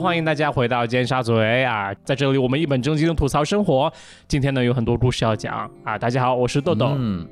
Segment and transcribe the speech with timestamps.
[0.00, 1.32] 欢迎大家回到尖沙咀
[1.64, 3.92] 啊，在这里我们一本正经的吐槽生活。
[4.28, 7.26] 今天呢有很多故事要讲啊，大家好，我是豆豆，嗯，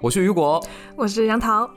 [0.00, 0.64] 我是雨果，
[0.96, 1.68] 我是杨桃。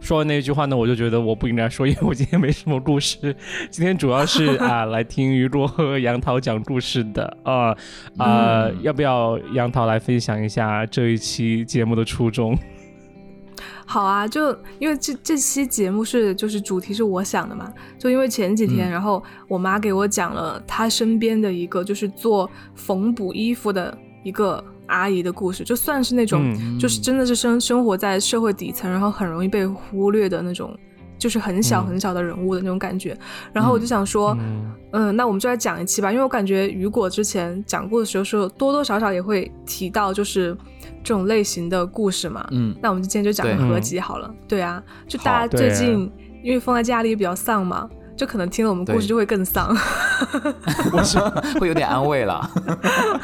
[0.00, 3.34] 说完那句话呢，我就觉得我不应该说，因为我今天没什么故事。
[3.70, 7.76] 今天主要是啊，来听雨果和杨桃讲故事的啊
[8.16, 12.56] 啊，要不要杨桃来分享一下这一期节目的初衷？
[13.90, 30.78] 好啊，就因为这这期节目是就是主题是我想的嘛，就因为前几天，然后我妈给我讲了她身边的一个就是做缝补衣服的一个阿姨的故事，就算是那种就是真的是生生活在社会底层，然后很容易被忽略的那种。
[31.18, 33.16] 就是很小很小的人物的那种感觉，
[33.52, 34.36] 然后我就想说，
[34.92, 40.56] 嗯，那我们就来讲一期吧，因为我感觉雨果之前讲过的时候，说多多少少也会提到就是
[41.02, 46.10] 这种类型的故事嘛，嗯，那我们今天就讲个合集好了，对啊，就大家最近
[46.42, 49.76] 因为放在家里比较丧嘛，就可能听了我们故事就会更丧，
[50.92, 51.28] 我说
[51.60, 52.48] 会有点安慰了，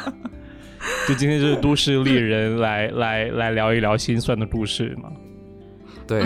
[1.07, 5.09] 就今天就是都市丽人来来来聊一聊心酸的故事嘛，
[6.05, 6.21] 对。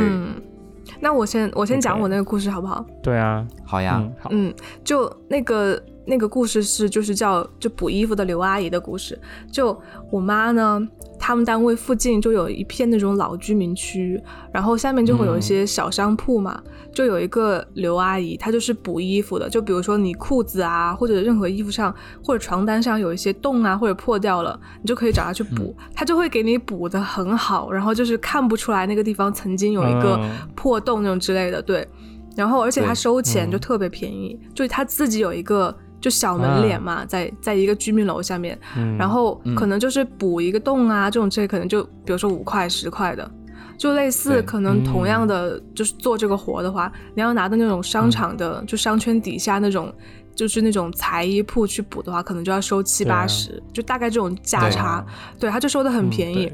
[0.99, 2.85] 那我先我先讲我那个故事好不好？
[3.01, 9.19] 对啊，好呀，嗯，就那个那个故事是就是叫就补衣服的刘阿姨的故事，
[9.51, 9.79] 就
[10.11, 10.87] 我妈呢。
[11.19, 14.19] 他们单位附近就有一片那种老居民区，
[14.53, 16.59] 然后下面就会有一些小商铺嘛，
[16.93, 19.49] 就有一个刘阿姨，她就是补衣服的。
[19.49, 30.19] 就比如说你裤子啊，或者任何衣服上或者床单上有一些洞啊，或者破掉了，你就可以找她去补，她就会给你补的很好，然后就是看不出来那个地方曾经有一个
[30.55, 31.61] 破洞那种之类的。
[31.61, 31.87] 对，
[32.35, 35.75] 然后而且她收钱就特别便宜，就她自己有一个。
[36.01, 38.57] 就小门脸嘛，在在一个居民楼下面，
[38.97, 43.29] 然后可能就是补一个洞啊，这种这可能就比如说五块十块的，
[43.77, 49.93] 就类似可能同样的就是做这个活的话，你要拿到那种商场的就商圈底下那种
[50.33, 55.05] 就是那种裁衣铺去补的话，可能就要收七八十，就大概这种价差，
[55.39, 56.51] 对，他就收的很便宜。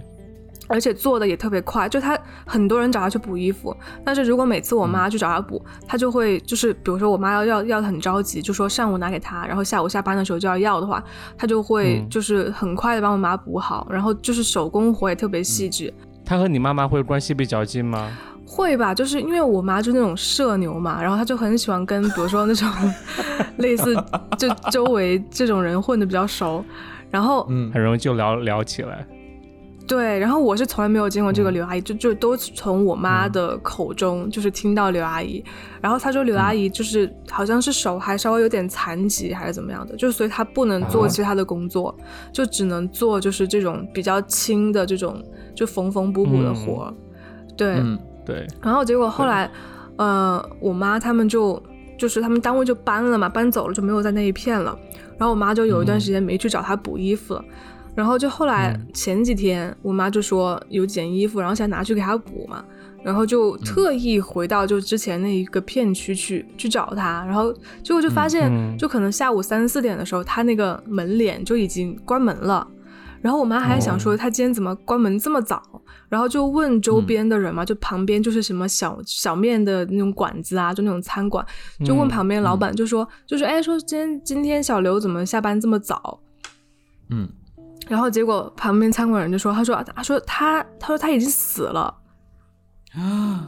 [0.68, 11.04] 而且做的也特别快，就他很多人找他去补衣服，但是如果每次我妈去找他补，他就会就是比如说我妈要要要很着急，就说上午拿给他，然后下午下班的时候就要要的话，
[11.38, 15.94] 他就会就是很快的帮我妈补好，然后就是手工活也特别细致。
[16.26, 18.12] 他和你妈妈会关系比较近吗？
[18.48, 22.68] 会吧，就是因为我妈就那种社牛嘛，然后她就很喜欢跟比如说那种
[23.58, 23.96] 类似
[24.38, 26.64] 就周围这种人混的比较熟，
[27.10, 29.06] 然后嗯，很容易就聊聊起来。
[29.88, 35.44] 对，然后我是从来没有见过这个刘阿姨，就就都从我妈的口中就是听到刘阿姨，
[35.80, 41.96] 然后她说刘阿姨就是好像是手还稍微有点残疾还是怎么样的，就所以她不能做其他的工作，
[42.34, 45.24] 就只能做就是这种比较轻的这种
[45.54, 46.92] 就缝缝补补的活，
[47.56, 47.80] 对
[48.26, 48.48] 对。
[48.64, 49.52] 然后结果后来，
[49.98, 51.62] 呃，我妈他们就
[51.96, 54.76] 就是他们单位就搬了嘛，搬走了就没有在那一片了，
[55.18, 57.46] 然后我妈就有一段时间没去找她补衣服了。
[57.96, 62.64] 然后就后来前几天，我妈就说有件衣服，然后想拿去给她补嘛，
[63.02, 72.68] 然后就特意回到就之前那一个片区去去找她，然后结果就发现，就可能下午三四点的时候，她那个门脸就已经关门了。
[73.22, 75.64] 然后我妈还想说，她今天怎么关门这么早？
[76.10, 81.44] 然后就问周边的人嘛，就旁边就是什么小小面的那种馆子啊，就那种餐馆，
[81.84, 86.20] 就问旁边老板，就说就是哎，说今天今天小刘怎么下班这么早？
[87.10, 87.30] 嗯。
[87.88, 91.82] 然后结果旁边餐馆人就说：“他说他说他他说他已经死了。
[92.96, 93.48] 啊，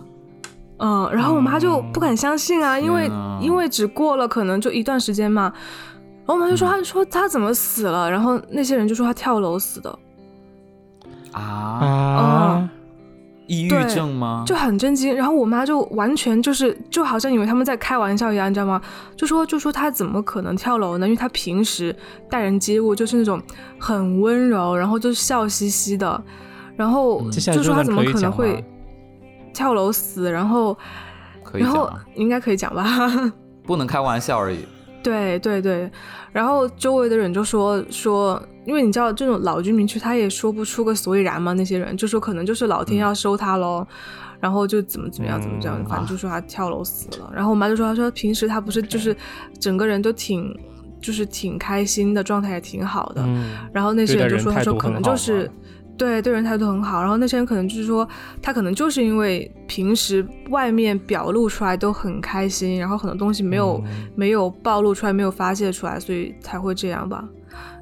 [0.79, 3.09] 嗯，然后我妈就不敢相信啊，因为
[3.41, 5.51] 因为只过了可能就一段时间嘛，
[6.19, 8.11] 然后我妈就说她说他怎么死了？
[8.11, 9.99] 然后那些人就说他跳楼死的。
[11.31, 11.41] 啊。
[11.41, 12.69] 啊。”
[13.47, 14.43] 抑郁症吗？
[14.45, 18.81] 就很震惊，然后我妈就完全就是就好像以为他们在开玩笑一样，你知道吗？
[19.15, 21.07] 就说就说他怎么可能跳楼呢？
[21.07, 21.95] 因为他平时
[22.29, 23.41] 待人接物就是那种
[23.79, 26.21] 很温柔，然后就是笑嘻嘻的，
[26.75, 28.63] 然后就说他怎么可能会
[29.53, 30.29] 跳楼死？
[30.31, 30.77] 然后
[31.53, 32.85] 然后应该可以讲吧？
[33.65, 34.59] 不能开玩笑而已。
[35.01, 35.89] 对对对，
[36.33, 38.41] 然后周围的人就说说。
[38.67, 41.53] 因为你知道这种老居民区，他也说不出个所以然嘛。
[41.53, 43.87] 那些人就说可能就是老天要收他喽，
[44.41, 47.31] 然后就怎么怎么样怎么这样，反正就说他跳楼死了。
[47.33, 49.15] 然后我妈就说，她说平时他不是就是
[49.57, 50.53] 整个人都挺
[50.99, 53.25] 就是挺开心的状态也挺好的。
[53.71, 55.49] 然后那些人就说，他说可能就是
[55.97, 56.99] 对对人态度很好。
[56.99, 58.05] 然后那些人可能就是说
[58.41, 63.81] 他可能就是因为平时外面表露出来都很开心，然后很多东西没有
[64.13, 67.25] 没有暴露出来，没有发泄出来，所以才会这样吧。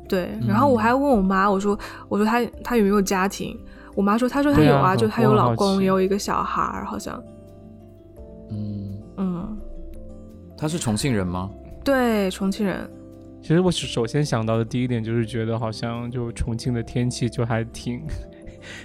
[0.07, 3.57] 对，然后我还问我妈，我说，我说她她有没有家庭？
[3.95, 7.21] 我妈说，她说她有啊，就她有老公，也有一个小孩儿，好像。
[8.51, 9.57] 嗯嗯，
[10.57, 11.49] 她是重庆人吗？
[11.83, 12.89] 对，重庆人。
[13.41, 18.01] 其实我首先想到的第一点就是觉得好像就重庆的天气就还挺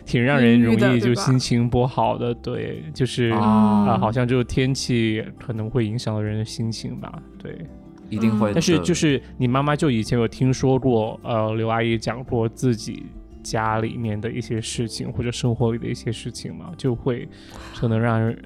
[0.05, 7.67] 挺让人容易就心情不好的，对，就是啊，好像就天气可能会影响到人的心情吧，对，
[8.10, 8.52] 一定会。
[8.52, 13.06] 但是就是你妈妈就以前有听说过，呃，刘阿姨讲过自己
[13.42, 17.26] 家里面的一些事情或者生活里的一些事情嘛，就会
[17.74, 18.36] 可能让人。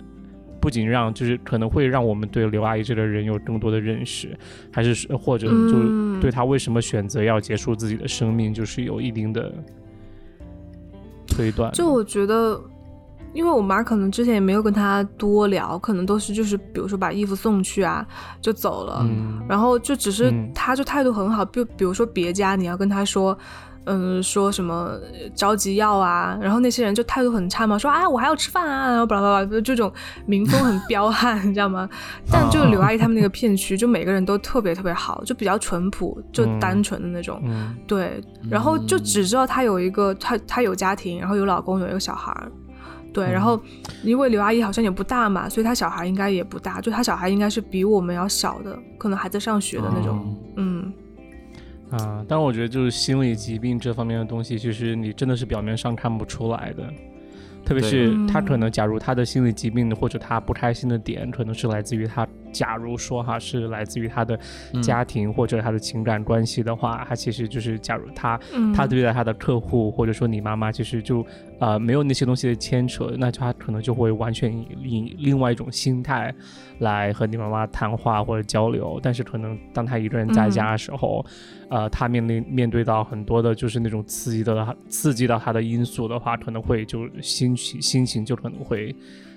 [0.61, 4.34] 不仅让，就是可能会让我们对刘阿姨这个人有更多的认识，
[4.72, 9.52] 还是或者就对她为什么选择要结束自己的生命，就是有一定的
[11.26, 11.70] 推断。
[11.72, 12.58] 就我觉得，
[13.35, 18.07] 因为我妈可能之前也没有跟她多聊，可能都是就是比如说把衣服送去啊，
[18.41, 19.07] 就走了，
[19.47, 23.37] 然后就只是她就态度很好，就比如说别家你要跟她说。
[23.87, 24.99] 嗯，说什么
[25.35, 29.93] 着急要啊，然后那些人就态度很差嘛，说啊我还要吃饭啊，然后巴拉巴拉，就这种
[30.25, 31.87] 民风很彪悍， 你知道吗？
[32.33, 37.43] 但就刘阿姨他们那个片区，就每个人都特别特别好，就比较淳朴，就单纯的那种，
[37.87, 38.19] 对。
[38.49, 42.51] 然后就只知道她有一个，她她有家庭，然后有老公，有一个小孩儿，
[43.14, 43.25] 对。
[43.32, 43.58] 然后
[44.02, 50.93] 因为刘阿姨好像也不大嘛，所以她小孩应该也不大，就她小孩应该是比我们要小的，可能还在上学的那种，嗯。
[51.90, 56.82] 啊，但我觉得就是心理疾病这方面的东西，其实你真的是表面上看不出来的。
[57.64, 64.39] 特别是他可能，假如他的心理疾病或者他不开心的点，可能是来自于他，假如说哈是来自于他的
[64.83, 68.41] 家庭或者他的情感关系的话，他其实就是假如他
[68.75, 71.27] 他对待他的客户或者说你妈妈，其实就
[71.59, 76.33] 呃没有那些东西的牵扯，那他可能就会完全以另外一种心态
[76.79, 79.00] 来和你妈妈谈话或者交流。
[79.03, 81.27] 但是可能当他一个人在家的时候，
[81.69, 87.83] 呃，他面临面对到很多的就是那种刺激的刺激到他的因素的话，可能会就心情。
[87.83, 88.95] 心情就可能会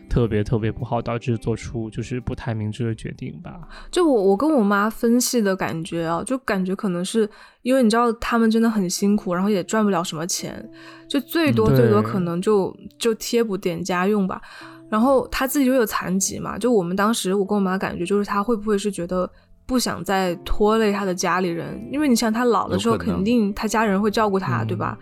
[0.10, 3.68] 特别特别不好，导致做出就是不太明智的决定吧。
[3.92, 7.30] 就我我跟我妈分析的感觉啊，就感觉可能是
[7.62, 10.68] 因为你知道他们真的很辛苦，然后也赚不了什么钱，
[11.08, 14.42] 就最多最多可能就就贴补点家用吧。
[14.90, 19.30] 然后他自己又有残疾嘛，就我们当时我跟我妈感觉就是他会不会是觉得。
[19.68, 24.98] 不想再拖累他的家里人，因为你想他老的时候，肯定他家人会照顾他，对吧？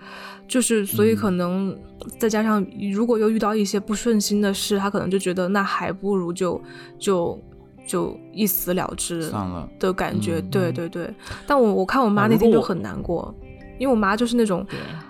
[0.47, 1.75] 就是所以可能
[2.19, 6.59] 再加上如果又遇到一些不顺心的事，他可能就觉得那还不如就
[6.97, 7.39] 就
[7.85, 9.69] 就一死了之算了。
[9.79, 10.41] 的感觉。
[10.41, 11.13] 对对对，
[11.45, 13.33] 但我我看我妈那天就很难过，
[13.77, 14.65] 因为我妈就是那种，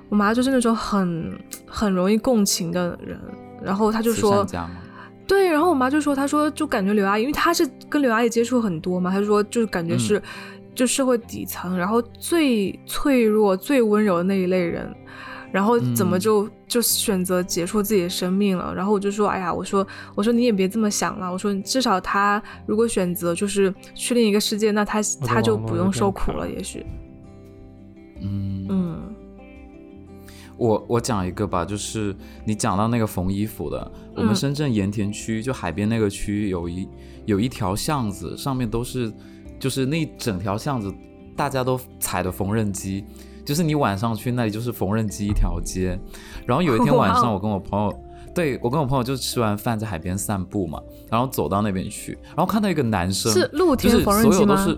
[0.10, 3.18] 我妈就是那种很很容易共情的人，
[3.64, 4.46] 然后她就说。
[5.28, 10.22] 对，然后我妈就说，她说就感觉刘阿姨，因为她是跟刘阿姨接触很多嘛，她说就是感觉是，
[10.74, 14.88] 就社会底层，然后最脆弱、最温柔的那一类人，
[15.52, 18.74] 然后怎么就就选择结束自己的生命了？
[18.76, 26.86] 然后我就说，哎呀，我说我说你也别这么想了，我说至少他如果选择就是去另一个世界，那他他就不用受苦了，也许。
[28.22, 29.15] 嗯嗯。
[30.58, 32.16] 我我讲一个吧，就是
[32.46, 36.88] 你讲到那个缝衣服的，我们深圳盐田区就海边那个区有一
[37.26, 39.12] 有一条巷子，上面都是，
[39.60, 40.94] 就是那整条巷子
[41.36, 43.04] 大家都踩的缝纫机，
[43.46, 46.00] 就是你晚上去那里就是缝纫机一条街。
[46.46, 47.94] 然后有一天晚上， 我跟我朋友，
[48.34, 50.80] 对我跟我朋友就吃完饭在海边散步嘛，
[51.10, 54.78] 然后走到那边去，然后看到一个男生，是露天缝纫机吗？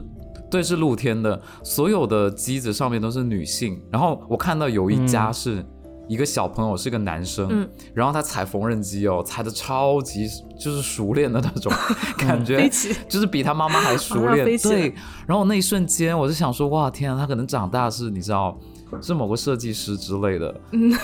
[0.49, 3.77] 对，是露天的，所有的机子上面都是女性。
[3.91, 5.61] 然后我看到有一家是
[6.07, 10.27] 一个小朋友，是个男生，然后他踩缝纫机哦，踩的超级
[10.59, 11.71] 就是熟练的那种
[12.17, 12.69] 感觉，
[13.07, 14.45] 就是比他妈妈还熟练。
[14.59, 14.93] 对，
[15.27, 18.57] 然后那一瞬间我就想说，哇天啊，他可能长大是你知道，
[19.01, 20.53] 是某个设计师之类的，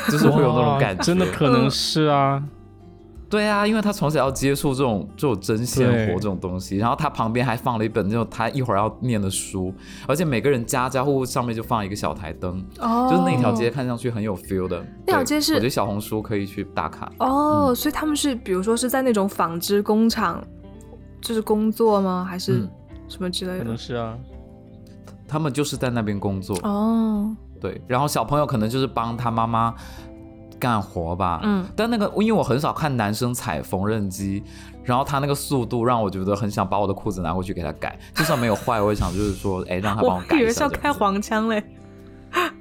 [0.09, 2.41] 就是会有那种感觉，真的可能是啊。
[3.33, 9.73] 对啊，因为他从小要接触这种这种针线活这种东西，然后他旁边还放了一本那种他一会儿要念的书，
[10.07, 14.85] 而且每个人家家户户上面就放一个小台灯，哦，就是那条街看上去很有 feel 的。
[15.07, 17.11] 那条街是，我觉得小红书可以去打卡。
[17.17, 20.39] 哦，所以他们是比如说是在那种纺织工厂，
[21.19, 22.23] 就是工作吗？
[22.29, 22.69] 还是
[23.07, 23.57] 什么之类的？
[23.57, 24.15] 可能是啊，
[25.27, 26.55] 他们就是在那边工作。
[26.61, 29.73] 哦，对，然后小朋友可能就是帮他妈妈。
[30.59, 34.43] 干活吧，嗯，但那个因为我很少看男生踩缝纫机，
[34.83, 40.35] 然后他那个速度让我觉得很想把我的裤子拿过去给他改，就算没有坏，我也想就是说，哎，让他帮我改一下。
[40.35, 41.63] 我以为是要开黄腔嘞，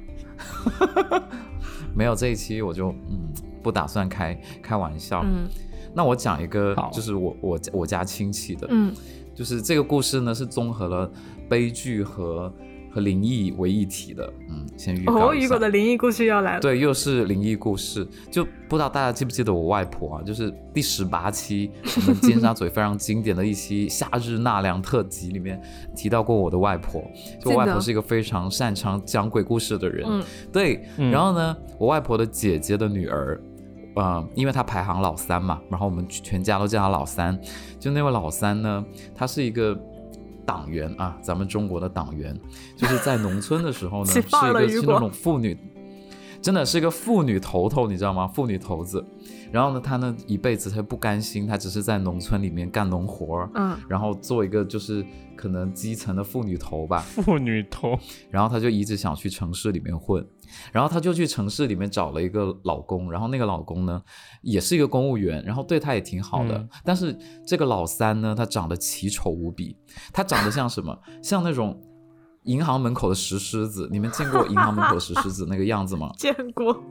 [1.94, 3.32] 没有这一期我就嗯
[3.62, 5.22] 不打算开开玩笑。
[5.24, 5.48] 嗯，
[5.94, 8.92] 那我讲一个就是我我我家亲戚的，嗯，
[9.34, 11.10] 就是这个故事呢是综合了
[11.48, 12.52] 悲剧和
[12.92, 15.46] 和灵异为一体的，嗯，先预告一下。
[15.46, 16.60] 雨果的灵异故事要来了。
[16.60, 20.22] 对，又是灵异故事，就不知道大家记不记得我外婆啊？
[20.22, 25.60] 就是第十八期我们尖沙咀非常经典的一期夏日纳凉特辑里面
[25.96, 27.02] 提到过我的外婆。
[27.40, 30.06] 就我外婆是一个非常擅长讲鬼故事的人。
[30.06, 30.22] 嗯，
[30.52, 30.84] 对。
[30.96, 33.40] 然后呢，我外婆的姐姐的女儿，
[33.96, 37.38] 嗯，因为她排行老三嘛，然后我们全家都叫她老三。
[37.80, 38.84] 就那位老三呢，
[39.14, 39.78] 她是一个。
[40.44, 42.38] 党员啊，咱们中国的党员，
[42.76, 45.56] 就是在农村的时候呢， 是一个是那种妇女，
[46.40, 48.26] 真的是一个妇女头头，你知道吗？
[48.28, 49.04] 妇女头子。
[49.52, 55.04] 然后呢，她呢一辈子她不甘心，她只是在农村里面干农活儿，嗯，然后做一个就是
[55.36, 57.98] 可能基层的妇女头吧，妇女头。
[58.30, 60.26] 然后她就一直想去城市里面混。
[60.72, 64.02] 然后她就去城市里面找了一个老公，然后那个老公呢，
[64.40, 66.66] 也是一个公务员，然后对她也挺好的。
[66.84, 67.16] 但是
[67.46, 69.76] 这个老三呢，他长得奇丑无比，
[70.12, 70.98] 他长得像什么？
[71.22, 71.78] 像那种
[72.44, 73.88] 银行门口的石狮子。
[73.92, 76.10] 你们见过银行门口石狮子那个样子吗？
[76.18, 76.82] 见过，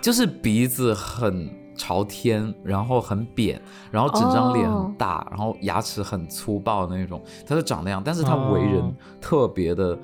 [0.00, 7.22] 就是鼻子很朝天，然后很扁，然后整张脸很大，然后牙齿很粗暴的那种。
[7.46, 9.98] 他就长那样，但是他为人特别的。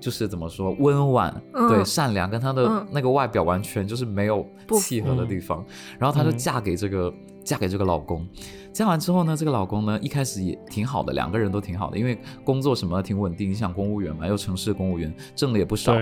[0.00, 4.46] 就是怎么说温婉，对善良，跟他的那个外表完全就是没有
[4.80, 5.64] 契合的地方。
[5.98, 7.12] 然后他就嫁给这个
[7.42, 8.24] 嫁给这个老公，
[8.72, 15.92] 嫁完之后呢，这个老公呢一开始也挺好的，两个人都挺好的，因为工作什么挺稳定，你想公务员嘛，又城市公务员，挣的也不少，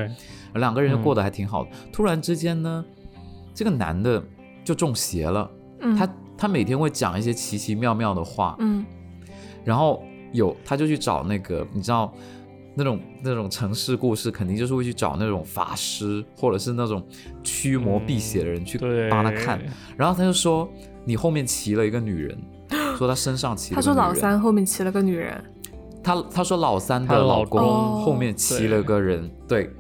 [0.57, 1.71] 两个人就过得还挺好的。
[1.91, 2.85] 突然之间呢，
[3.57, 4.23] 这个男的
[4.63, 5.51] 就中邪了，
[5.99, 6.09] 他
[6.39, 8.85] 他每天会讲一些奇奇妙妙的话，嗯，
[9.65, 12.13] 然后有他就去找那个你知道。
[12.79, 17.03] 那种那种城市故事，肯定就是会去找那种法师，或者是那种
[17.43, 18.77] 驱魔辟邪的人去
[19.09, 19.59] 帮他看。
[19.97, 20.69] 然后他就说
[21.03, 22.39] ：“你后面骑了一个女人，
[22.99, 25.43] 说他身上骑。”他说老三后面骑了个女人。
[26.05, 27.63] 他他说老三的老公
[28.03, 29.71] 后面骑了个人，对。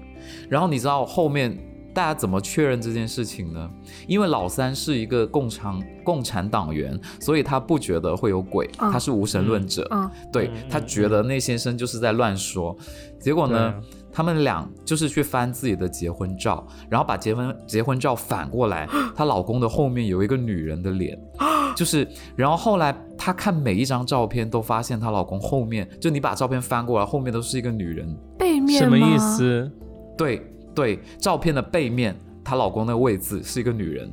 [0.49, 1.55] 然后你知道后面。
[1.97, 3.71] 大家怎么确认这件事情呢？
[4.07, 9.89] 因为老三是一个共产共产党员，所以他不觉得会有鬼，他是无神论者。
[10.31, 12.77] 对他觉得那先生就是在乱说。
[13.19, 13.75] 结果呢，
[14.13, 18.87] 他们俩就是去翻自己的结婚照，然后把结婚结婚照反过来，
[19.17, 21.19] 她老公的后面有一个女人的脸，
[21.75, 29.73] 就是，然后后来她看每一张照片都发现她老公后面，就你把照片翻过来，后面都是一个女人，背面什么意思？
[30.19, 30.53] 对。
[30.77, 32.15] 对，照片的背面，
[32.45, 34.13] 她老公那个位置是一个女人，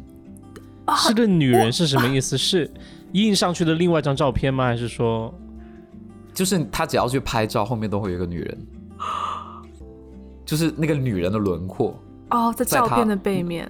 [0.96, 2.38] 是个女人是什么意思？
[2.38, 2.72] 是
[3.12, 4.64] 印上去的另外一张照片吗？
[4.64, 5.32] 还是说，
[6.34, 8.58] 就是她只要去拍照，后面都会有一个女人，
[10.46, 13.68] 就是那个女人的轮廓哦，在照片的背面。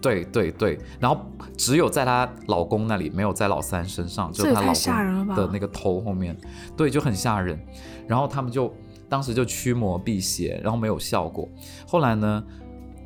[0.00, 1.20] 对对对，然后
[1.56, 6.36] 只有在她老公那里，没有在老三身上，就她老公的那个头后面，
[6.76, 7.58] 对，就很吓人。
[8.06, 8.72] 然后他们就。
[9.08, 11.48] 当时就驱魔辟邪，然后没有效果。
[11.86, 12.44] 后来呢，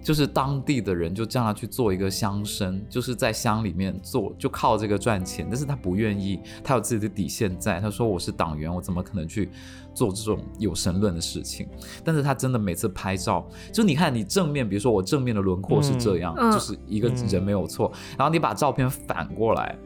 [0.02, 5.46] 就是当地的人就叫他去做一个乡绅，就是在乡里面做，就靠这个赚钱。
[5.48, 7.80] 但是他不愿意，他有自己的底线在。
[7.80, 9.48] 他说：“我是党员，我怎么可能去
[9.94, 11.68] 做这种有神论的事情？”
[12.02, 17.92] 但是他真的每次拍照，就你看你正面，比如说我正面的轮廓是这样，就是一个人没有错。
[18.18, 19.78] 然后你把照片反过来，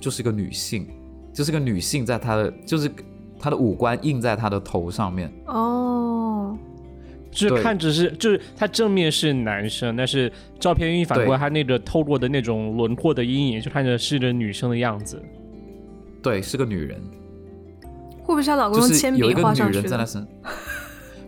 [0.00, 0.88] 就是一个女性，
[1.32, 2.90] 就是个女性在她的就是。
[3.40, 6.56] 他的五官印在他的头上面哦，
[7.30, 15.20] 就是看着是就是他正面是男生，但是照片一反过来，他那个透过的那种轮廓的阴影，就看着是个女生的样子。
[16.22, 17.00] 对，是个女人。
[18.22, 20.26] 会不会是她老公用铅笔画上去的？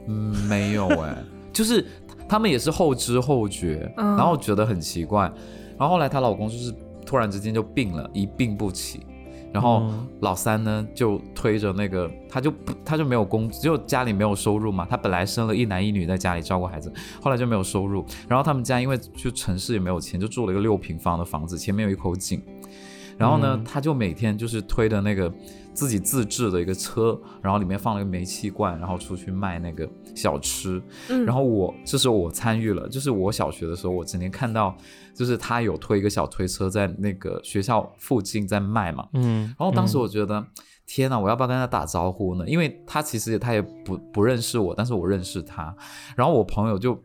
[0.07, 1.17] 嗯，没有哎，
[1.53, 1.85] 就是
[2.29, 5.23] 他们也是后知后觉，然后觉得很奇怪，
[5.79, 6.73] 然后后来她老公就是
[7.05, 9.01] 突然之间就病了，一病不起。
[9.53, 14.87] 然后老三呢，就推着那个，他就不，他就没有工，就家里没有收入嘛。
[14.89, 16.91] 他本来生了一男一女在家里照顾孩子，
[17.21, 18.05] 后来就没有收入。
[18.27, 22.43] 然后他们家因为就城市也没有钱，就住了一个六平方的房子，前面有一口井。
[23.19, 25.33] 然后呢，他就每天就是推的那个
[25.73, 30.83] 自己自制的一个车，然后里面放了一个煤气罐，然后出去卖那个小吃。
[31.27, 34.77] 然后我这时候我参与了，就是我小学的时候，我整天看到，
[35.15, 39.09] 就是他有推一个小推车在那个学校附近在卖嘛。
[39.15, 39.45] 嗯。
[39.59, 40.45] 然后当时我觉得，
[40.87, 42.49] 天呐，我要不要跟他打招呼呢？
[42.49, 45.75] 因为他其实他也不不认识我，但是我认识他。
[46.17, 47.01] 然后我朋友就。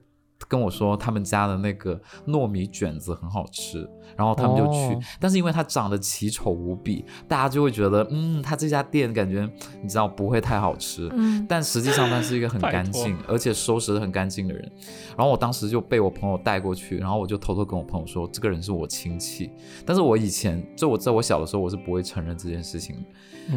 [0.48, 9.48] 跟我说他们家的那个糯米卷子很好吃，然后他们就去，但是因为它长得奇丑无比，大家就会觉得，嗯，他这家店感觉
[9.82, 14.72] 你知道不会太好吃，嗯，但实际上他是一个很干净，而且收拾的很干净的人。
[15.16, 19.52] 然后我当时就被我朋友带过去，然后我就偷偷跟我朋友说，这个人是我亲戚，
[19.86, 22.96] 但是我以前就我在我小的时候我是不会承认这件事情，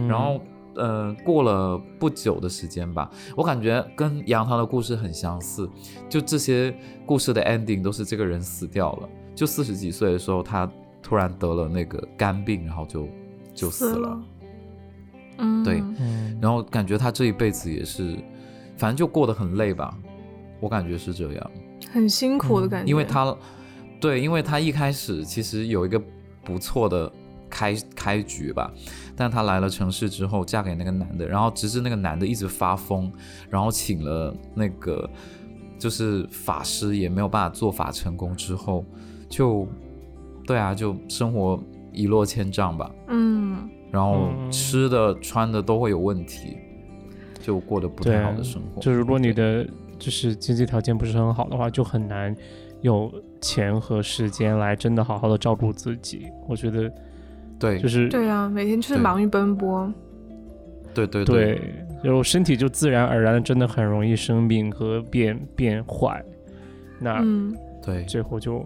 [0.09, 0.40] 然后
[0.76, 5.69] 呃，过了不久的时间吧，我感觉跟杨桃的故事很相似，
[6.09, 6.75] 就这些
[7.05, 9.09] 故事的 ending 都是这个人死掉了，
[9.40, 10.70] 就四十几岁的时候，他
[11.00, 13.09] 突然得了那个肝病，然后就
[13.54, 14.23] 就死了。
[15.38, 15.82] 嗯，对，
[16.42, 18.18] 然后感觉他这一辈子也是，
[18.76, 19.97] 反正就过得很累吧，
[20.61, 21.50] 我感觉是这样，
[21.90, 23.35] 很辛苦的感觉，因为他，
[23.99, 25.99] 对，因为他一开始其实有一个
[26.44, 27.11] 不错的。
[27.52, 28.73] 开开局吧，
[29.16, 33.11] 但她来了城市之后，嫁给那个男的，然后直至那个男的一直发疯，
[33.50, 35.11] 然后请了那个
[35.76, 38.85] 就是法师，也没有办法做法成功，之后
[39.30, 39.66] 就
[40.46, 41.58] 对啊，就生活
[41.90, 42.90] 一落千丈吧。
[43.08, 46.58] 嗯，然后吃的穿的都会有问题，
[47.40, 48.82] 就过得不太好的生活。
[48.82, 49.66] 就如果你的
[49.99, 52.37] 就是经济条件不是很好的话，就很难
[52.82, 53.10] 有
[53.40, 56.26] 钱和时间来真的好好的照顾自己。
[56.46, 56.92] 我觉得。
[57.58, 59.92] 对，就是对啊，每天就是忙于奔波。
[60.94, 61.60] 对对对，
[62.02, 66.25] 就身体就自然而然的真的很容易生病和变变坏，
[66.99, 67.22] 那
[67.82, 68.64] 对最后就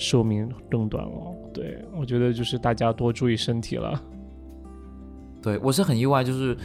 [0.00, 1.36] 寿命更短了。
[1.52, 4.02] 对我觉得就是大家多注意身体了。
[5.42, 6.56] 对我是很意外，就是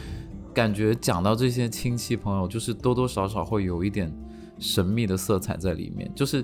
[0.54, 4.10] 感觉讲到这些亲戚朋友，就是多多少少会有一点
[4.58, 6.42] 神秘的色彩在里面，就是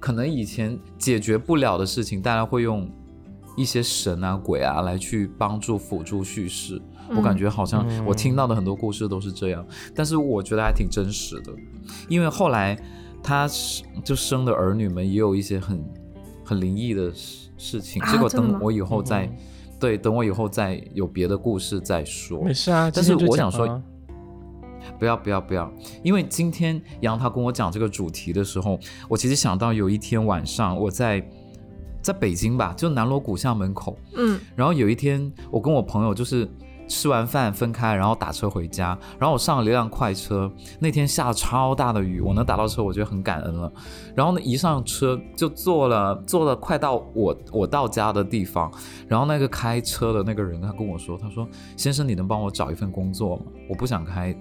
[0.00, 2.90] 可能以前解决不了的事情，大家会用。
[3.54, 6.80] 一些神啊鬼啊来去帮助辅助叙事，
[7.10, 9.62] 我感觉好像我听到的很多故事都是这样，
[9.94, 11.52] 但是我觉得还挺真实的，
[12.08, 12.74] 因为后来
[13.22, 13.46] 他
[14.02, 15.84] 就生的儿女们也有一些很
[16.52, 19.28] 很灵异的事事情，结果等我以后再
[19.80, 22.42] 对等我以后再有别的故事再说。
[22.42, 23.82] 没事啊，但是我想说，
[24.98, 28.78] 不要不要不要，因为今天杨涛跟我讲这个主题的时候，
[29.08, 31.26] 我其实想到有一天晚上我在。
[32.02, 33.96] 在北京吧，就南锣鼓巷门口。
[34.16, 36.50] 嗯，然后有一天，我跟我朋友就是
[36.92, 38.96] 吃完饭分开，然后打车回家。
[39.18, 43.72] 然后我上了一辆快车，那天下超大的雨，我能打到车，我觉得很感恩了。
[44.14, 48.70] 然后呢，一上车就坐了，坐了快到我我到家的地方。
[49.08, 53.44] 然后那个开车的那个人，他跟我说，他说：“先生，你能帮我找一份工作吗？
[53.70, 54.36] 我不想开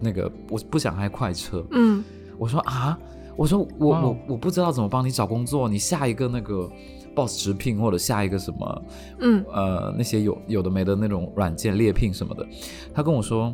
[0.00, 2.02] 那个，我不想开快车。”嗯，
[2.38, 2.98] 我说啊。
[3.36, 6.68] 我说我我我不知道怎么帮你找工作，你下一个那个
[7.14, 8.82] boss 直聘或者下一个什么，
[9.20, 12.46] 嗯呃那些有有的没的那种软件猎聘什么的，
[12.94, 13.52] 他跟我说，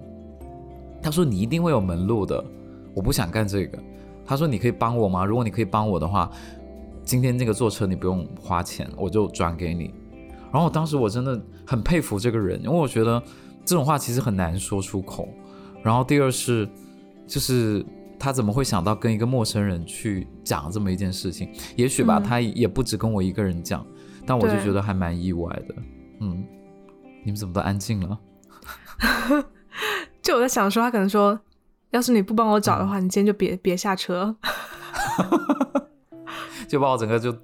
[1.03, 2.45] 他说你一定会有门路的，
[2.95, 3.79] 我不想干这个，
[4.25, 5.25] 他说你可以帮我吗？
[5.25, 6.31] 如果你可以帮我的话，
[7.03, 9.93] 今天这个坐车你不用花钱，我就转给你。
[10.53, 13.23] 然后当时我真的很佩服这个人，因为我觉得
[13.65, 15.29] 这种话其实很难说出口。
[15.83, 16.69] 然后第二是
[17.27, 17.85] 就是。
[18.19, 21.49] 他怎么会想到跟一个陌生人去讲这么一件事情？
[21.77, 23.87] 也许吧，他也不止跟我一个人讲，
[24.27, 25.75] 但我就觉得还蛮意外的。
[26.21, 26.45] 嗯，
[27.25, 28.19] 你们怎么都安静了？
[30.23, 31.39] 就我在想说，他可能说，
[31.91, 34.35] 要是你不帮我找的话，你今天就别别下车，
[36.67, 37.37] 就把我整个就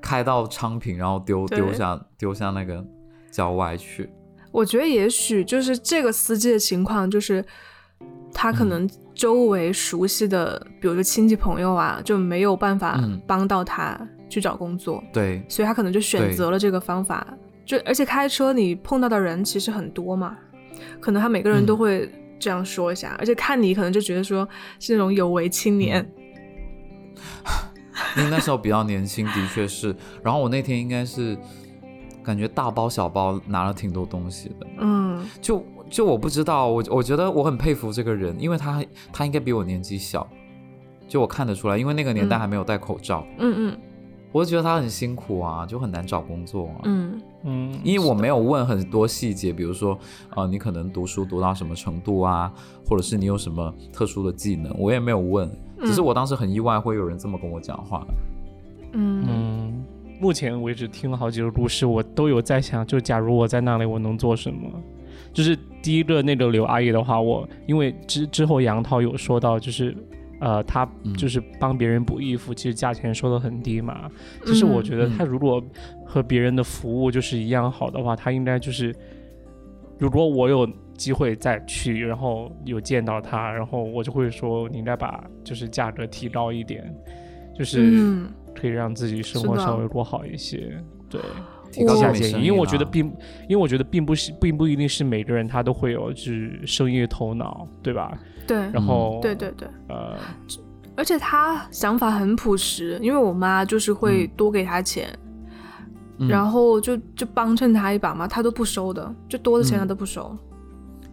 [0.00, 2.84] 开到昌平，然后丢丢下丢下那个
[3.30, 4.10] 郊外去。
[4.50, 7.44] 我觉得也许就是这个司机的情况，就是
[8.36, 8.86] 他可能。
[9.16, 15.02] 周围熟悉的，比如说亲戚朋友啊，就没有办法帮到他去找工作。
[15.10, 17.26] 对，所以他可能就选择了这个方法。
[17.64, 20.36] 就而且开车你碰到的人其实很多嘛，
[21.00, 24.46] 可能他每个人都会这样说一下，而且看你可能就觉得说
[24.78, 26.06] 是那种有为青年。
[28.18, 29.96] 因为那时候比较年轻，的确是。
[30.22, 31.34] 然后我那天应该是
[32.22, 34.66] 感觉大包小包拿了挺多东西的。
[34.80, 35.64] 嗯，就。
[35.88, 40.26] 就我不知道，我我觉得我很佩服这个人，因为他他应该比我年纪小，
[41.06, 43.24] 就我看得出来，因为那个年代还没有戴口罩。
[43.38, 43.78] 嗯嗯，
[44.32, 46.80] 我就觉得他很辛苦啊，就很难找工作啊。
[46.84, 49.96] 嗯嗯，因为我没有问很多细节，比如说
[50.30, 52.52] 啊，你可能读书读到什么程度啊，
[52.88, 55.48] 或者是你有什么特殊的技能，我也没有问。
[55.80, 58.04] 只是我当时很意外，会有人这么跟我讲话。
[58.92, 59.84] 嗯嗯，
[60.18, 64.68] 目前为止听了好几个故事，我都有在想，就假如我在那里，我能做什么？
[65.36, 69.94] 就是第一个那个刘阿姨的话，我因为之之后杨涛有说到，就是
[70.40, 74.10] 呃，她就是帮别人补衣服，其实价钱收的很低嘛。
[74.46, 75.62] 其实我觉得她如果
[76.06, 78.96] 和别人的服务就是一样好的话，她应该就是，
[79.98, 86.82] 如果我有机会再去，然后有见到他，然后我就会说，你应该把就是价格提高一点，
[87.54, 91.20] 就是可以让自己生活稍微过好一些，对。
[91.72, 93.04] 提高价钱，因为我觉得并，
[93.48, 98.16] 因为我觉得并不是，并不一定是每个人他都会有就是生意头脑，对吧？
[98.46, 100.16] 对，然后对对对，呃，
[100.96, 105.08] 而且他想法很朴实，因为我妈就是会多给他钱，
[106.28, 110.36] 然后就就帮衬他一把嘛，他都不收的，就多的钱他都不收。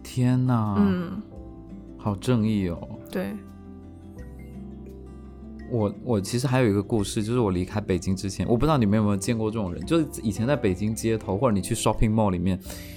[0.02, 1.20] 天哪，嗯，
[1.98, 2.78] 好正义哦。
[3.10, 3.34] 对，
[5.74, 12.56] 我我其实还有一个故事，就是我离开北京之前，我不知道你们有没有见过这种人，就是以前在北京街头或者你去 shopping mall 里面，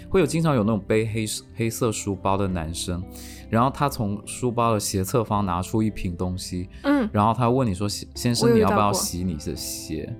[0.09, 3.03] 会有经常有那种背黑黑色书包的男生，
[3.49, 10.15] 然后他从书包的斜侧方拿出一瓶东西，嗯，然后他问你说：“先生，你要不要洗你的鞋？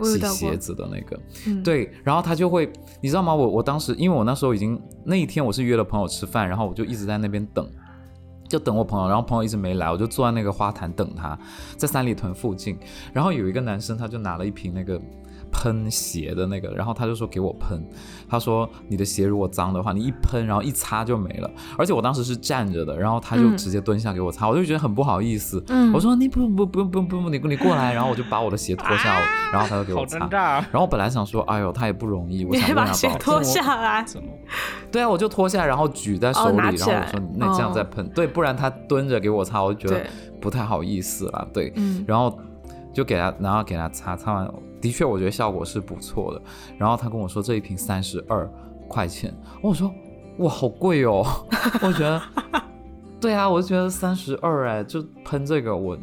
[0.00, 3.34] 洗鞋子的那个？”嗯，对，然后他就会，你知道吗？
[3.34, 7.68] 我我当时因为我那时候已经那一天我是约了朋友吃饭，然后我就一直在那边等。
[8.48, 11.38] 就等我朋友，然后朋友一直没来，我就坐在那个花坛等他，
[11.76, 12.78] 在三里屯附近。
[13.12, 15.00] 然后有一个男生，他就拿了一瓶那个。
[15.52, 17.82] 喷鞋的那个，然后他就说给我喷，
[18.28, 21.50] 他说你的鞋如果脏的话，你一喷，然后一擦就没了。
[21.76, 25.62] 而且我当时是站着的，然后他就直接蹲下给我擦，我就觉得很不好意思。
[25.68, 29.20] 嗯，我说你不不不用不用不用你你过来，然后我就把我的鞋脱下，
[29.52, 30.28] 然后他就给我擦。
[30.28, 34.04] 然后我本来想说，哎呦，他也不容易，我想把鞋脱下来。
[34.90, 40.06] 对啊，我就脱下来，然后举在手里，然后我说那这样再喷，对，不然他蹲着给我擦，我就觉得
[40.40, 41.48] 不太好意思了。
[41.52, 41.72] 对，
[42.06, 42.38] 然后
[42.92, 44.50] 就给他，然后给他擦，擦完。
[44.80, 46.42] 的确，我觉得效果是不错的。
[46.76, 48.50] 然后他跟我说这一瓶三十二
[48.88, 49.92] 块钱，我说
[50.38, 51.24] 哇，好贵哦！
[51.82, 52.22] 我觉得，
[53.20, 55.98] 对啊，我就觉得三十二哎，就喷这个，我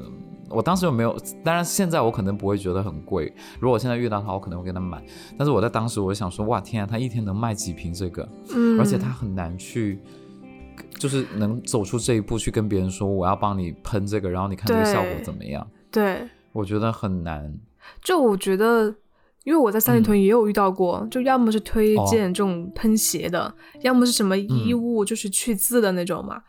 [0.50, 1.18] 我当时有没有？
[1.44, 3.34] 当然现在我可能不会觉得很贵。
[3.60, 5.04] 如果我现在遇到他，我可能会给他买。
[5.38, 8.28] 但是我在当时，我就想说，哇天啊，他一天能卖几瓶这个？
[8.54, 10.00] 嗯，而且他很难去，
[11.00, 15.66] 就是能走出这一步去跟别人说我要帮你喷这个，然后你看这个效果怎么样？
[15.90, 17.52] 对，我觉得很难。
[18.02, 18.94] 就我觉得，
[19.44, 26.42] 因为我在三里屯也有遇到过，就要么是推荐这种喷鞋的，要么是什么衣物，就是去渍的那种嘛。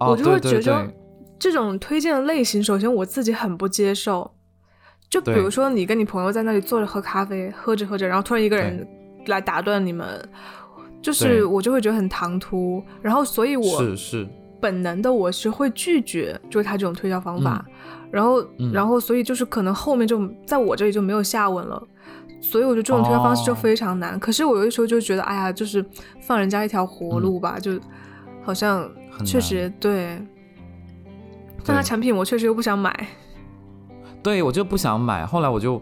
[0.00, 0.92] 我就会觉得
[1.38, 4.30] 这种推荐的类型，首先我自己很不接受。
[5.10, 8.86] 就比如说你跟你朋友在那里坐着喝咖啡，喝着喝着，然后突然一个人
[9.26, 10.06] 来打断你们，
[11.00, 12.82] 就是我就会觉得很唐突。
[13.00, 14.28] 然后所以我是是
[14.60, 17.64] 本能的我是会拒绝，就是他这种推销方法。
[18.10, 18.42] 然后，
[18.72, 21.82] 然后，所以就是可能后面就在我这里就没有下文了，
[22.40, 24.18] 所以我觉得这种推销方式就非常难。
[24.18, 25.84] 可是我有的时候就觉得，哎呀，就是
[26.22, 27.78] 放人家一条活路吧，就
[28.42, 28.90] 好像
[29.26, 30.18] 确实对。
[31.64, 33.08] 但他产品我确实又不想买。
[34.22, 35.26] 对，我就不想买。
[35.26, 35.78] 后来我就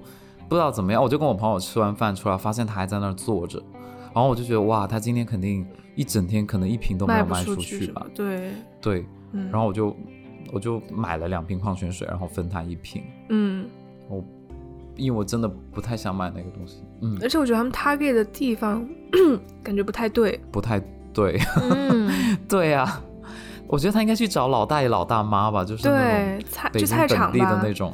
[0.49, 3.62] 不知道怎么样，我就跟我朋友吃完饭出来，发现他还在那儿坐着，
[4.12, 5.65] 然后我就觉得哇，他今天肯定
[5.96, 8.06] 一整天可能一瓶都没有卖出去吧？
[8.14, 9.96] 对对，然后我就。
[10.52, 13.02] 我就买了两瓶矿泉水，然后分他一瓶。
[13.30, 13.68] 嗯，
[14.09, 14.24] 我
[14.94, 16.85] 因为我真的不太想买那个东西。
[17.00, 18.88] 嗯，而且我觉得他们 target 的地方
[19.61, 20.80] 感觉不太对，不太
[21.12, 21.37] 对。
[21.61, 22.09] 嗯，
[22.48, 23.02] 对呀，
[23.66, 27.92] 我觉得他应该去找老大爷、老大妈吧，就是对菜就菜场地的那种，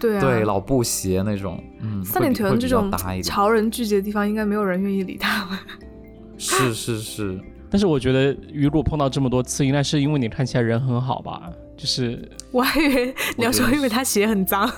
[0.00, 1.62] 对对老布鞋那种。
[1.82, 2.90] 嗯，三里屯这种
[3.22, 5.56] 潮人聚集的地方，应该没有人愿意理他们。
[6.38, 7.40] 是是是，
[7.70, 11.50] 但是我觉得雨果碰到这么多次，应该是因为你看起来人很好吧。
[11.76, 14.70] 就是，我还以为你要说，因为他鞋很脏，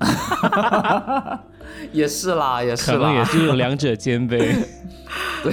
[1.92, 4.54] 也是啦，也是啦，可能也是两者兼备。
[5.42, 5.52] 对，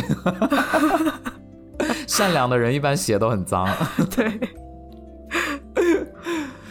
[2.08, 3.68] 善良的人一般鞋都很脏。
[4.16, 4.40] 对，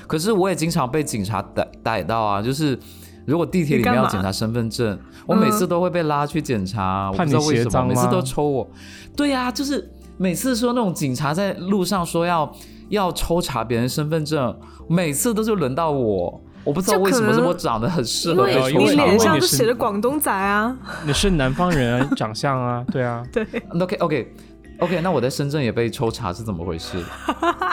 [0.07, 2.79] 可是我也经常被警察逮逮到啊，就是
[3.29, 8.69] 如果地铁里面要检查身份证，我每次都会被拉去检查，我不知道为什么，每次都抽我。
[9.15, 12.51] 对呀，就是每次说那种警察在路上说要。
[12.89, 18.71] 要抽查别人身份证，每次都是轮到我，我不知道为什么是我长得很适合被抽查。
[18.71, 23.47] 因为你脸上就写着广东仔啊，你是南方人 长相啊，对啊， 对。
[23.79, 24.35] OK OK
[24.79, 26.97] OK，那我在深圳也被抽查是怎么回事？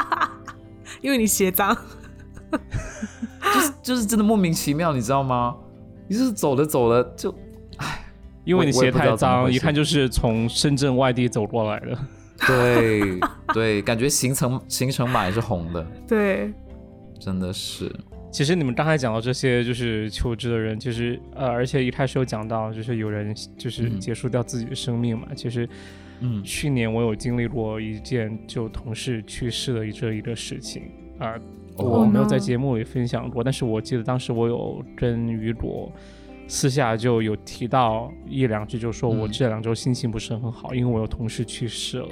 [1.00, 1.74] 因为你鞋脏，
[3.56, 5.56] 就是 就是真的莫名其妙，你知道吗？
[6.08, 7.34] 你就是走着走了就，
[7.78, 8.06] 唉，
[8.44, 11.98] 因为你鞋太脏，一看就是从深圳外地走过来的。
[12.46, 13.20] 对
[13.54, 15.86] 对，感觉行程行程码也是红的。
[16.08, 16.54] 对，
[17.20, 17.92] 真的是。
[18.30, 25.28] 其实你们刚才讲到这些，就是求职的人，其实呃，而且一开始有讲到，就是有人就是结束掉自己的生命嘛。
[25.34, 25.68] 其实，
[26.20, 31.34] 嗯，去年我有经历过一件就同事去世的这一个事情啊，
[31.78, 35.92] 我没有在节目里分享过，但是我记得当时我有跟雨果。
[36.48, 42.08] 私下就有提到一两句，就说我这两周心情不是很好，因为我有同事去世了。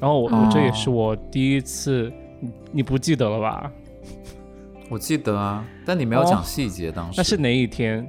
[0.00, 2.12] 然后我我这也是我第一次，
[2.72, 3.70] 你不记得了吧？
[4.90, 6.90] 我记得啊，但你没有讲细节。
[6.90, 8.04] 当时那是哪一天？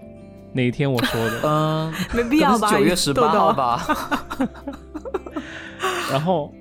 [0.54, 1.42] 哪一天我说的？
[1.44, 2.72] 嗯， 没必要吧？
[2.72, 3.80] 九月十八号吧。
[6.12, 6.52] 然后。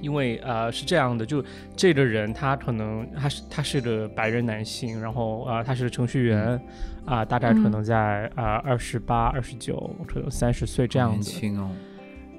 [0.00, 6.60] 因为呃是这样的，就这个人他可能他是他是个白人男性，然后啊他是程序员，
[7.04, 11.30] 啊大概可能在啊二十八、二十九，可能三十岁这样子。
[11.30, 11.70] 年轻哦。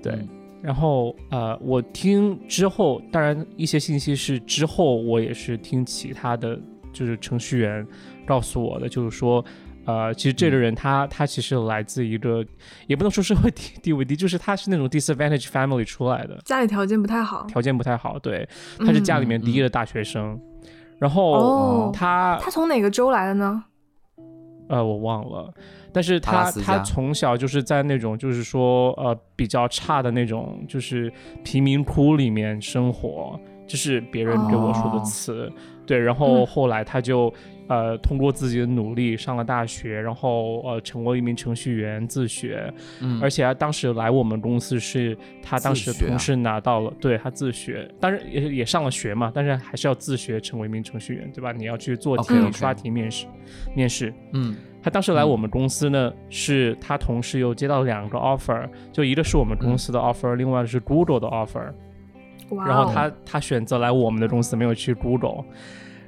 [0.02, 0.18] 对，
[0.62, 6.60] 然后呃，我听之后，当然一些信息是之后我也是听其他的
[6.94, 7.86] 就是程序员
[8.26, 9.44] 告诉我的，就是说。
[9.88, 12.46] 呃，其实这个人他他其实来自一个，
[12.88, 18.48] 也不能说社会地地位低，就是他是那种 disadvantage family 出来的，家里条件不太好，条件不太好，对，
[18.80, 20.38] 他是家里面第一的大学生，
[21.00, 23.64] 然后他他从哪个州来的呢？
[24.70, 25.54] 呃，我忘了，
[25.94, 31.10] 但是他他从小就是在那种就是说呃比较差的那种就是
[31.46, 35.50] 贫民窟里面生活，这是别人给我说的词，
[35.88, 37.34] 对，然后后来他就。
[37.70, 42.74] 呃，通过自己的努力上了大学，然后呃，成为一名程序员，自学。
[43.02, 51.52] 嗯，而且他当时来我们公司是他当时同事拿到了，对他自学，当然也也上了学嘛，但是还是要自学成为一名程序员，对吧？
[51.52, 53.26] 你要去做题、刷题、面试、
[53.76, 54.14] 面试。
[54.32, 61.74] 嗯，他当时来我们公司呢，是他同事又接到两个 offer，就一个是我们公司的 offer，另外是 Google 的 offer。
[62.50, 65.44] 然后他他选择来我们的公司，没有去 Google。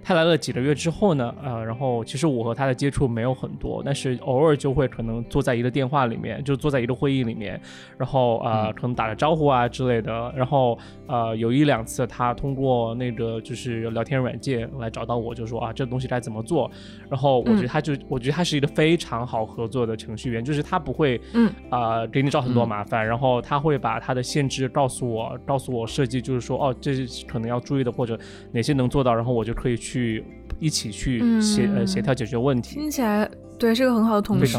[0.04, 1.34] 他来了几个月之后呢？
[1.44, 7.60] 呃，然后其实我和他的接触没有很多，但是偶尔就会可能坐在一个电话里面，就坐在一个会议里面，
[7.98, 10.34] 然后呃，可能打个招呼啊之类的。
[10.36, 16.72] 然后呃，有一两次他通过那个就是聊天软件来找到我，就说啊，这东西该怎么做。
[17.10, 28.18] 然后我觉得他就，我觉得他是一个非常好合作的程序员，就是他不会，嗯，啊，给你找很多麻烦，然后他会把他的限制告诉我，告诉我设计，就是说哦，这是可能要注意的，或者
[28.52, 29.88] 哪些能做到，然后我就可以去。
[29.89, 30.23] 去
[30.60, 34.58] 一起去协呃协调解决问题，听起来对是个很好的同事，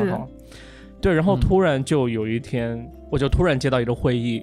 [1.00, 1.12] 对。
[1.14, 4.42] 然后突然就有一天，我就突然接到一个会议。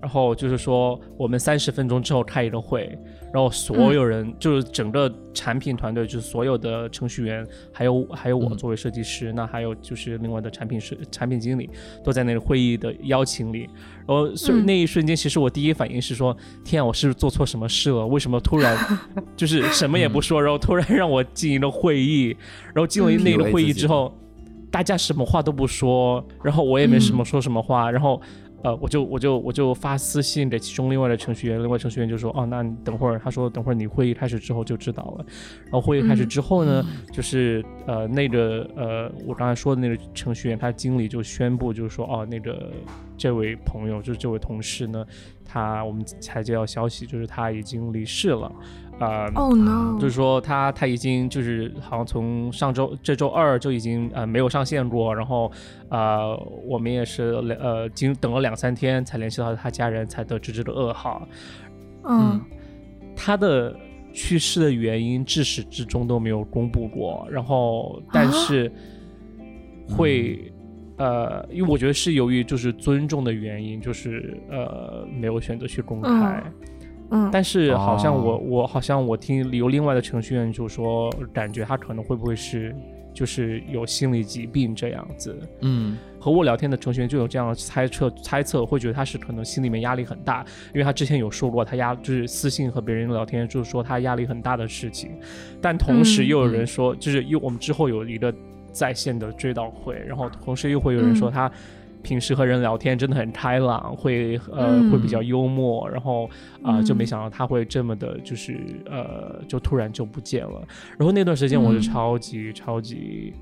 [0.00, 2.96] 然后就是说，我们三十分钟之后开一个会，
[3.32, 11.68] 然后所有人就是整个产品团队，就是所有的程序员，还有还有我作为设计师，那还有就是另外的产品设产品经理，
[12.02, 13.68] 都在那个会议的邀请里。
[14.06, 18.06] 然后所以那一瞬间，其实我第一反应是说：天啊，我是不是做错什么事了？
[18.06, 18.76] 为什么突然
[19.36, 22.34] 就是什么也不说，然后突然让我进行了会议？
[22.74, 24.16] 然后进了那个会议之后，
[24.70, 28.20] 大家什么话都不说，然后我也没什么说什么话，然后。
[28.62, 35.24] 呃，我就我就我就发私信给其中另外的程序员，另外程序员就说，哦，那你等会儿，他说等会儿你会议开始之后就知道了。
[35.64, 42.72] 然后会议开始之后呢，就是呃那个呃我刚才说的那个程序员，他经理就宣布，就是说，哦，那个
[43.16, 45.06] 这位朋友，就是这位同事呢，
[45.44, 48.50] 他我们才接到消息，就是他已经离世了。
[49.00, 49.30] 呃，
[50.00, 55.50] 就是说他他已经就是好像从上周这周二就已经呃没有上线过，然后
[55.88, 61.26] 呃我们也是呃经等了两三天才联系到他家人，才得知这个噩耗。
[62.08, 62.40] 嗯，
[63.14, 63.76] 他的
[64.12, 68.72] 去世的原因至始至终都没有公布过，然后但是
[69.88, 70.50] 会
[70.96, 76.42] 呃，因为我觉得是由于就是尊重的原因，就是呃没有选择去公开。
[76.44, 76.67] 嗯，
[77.32, 82.74] 但是好像我我好像我听有另外的程序员就说，感觉他可能会不会是
[83.14, 85.34] 就是有心理疾病这样子。
[85.60, 90.44] 嗯，和我聊天的程序员就有这样的猜测，猜测会觉得他是可能心里面压力很大，
[90.74, 95.12] 因为他之前有说过他压就是私信和别人聊天，就是说他压力很大的事情。
[95.62, 98.32] 但同时又有人说，就是又我们之后有一个
[98.70, 101.50] 在线的追悼会，然后同时又会有人说他。
[102.02, 106.30] 平时和人聊天真的很开朗，会呃会比较幽默，然后
[106.62, 110.62] 啊就没想到他会这么的，就是呃就突然就不见了。
[110.98, 113.34] 然后那段时间我就超级超级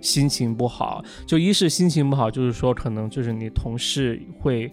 [0.00, 4.72] 心情不好，就一是心情不好，就是说可能就是你同事会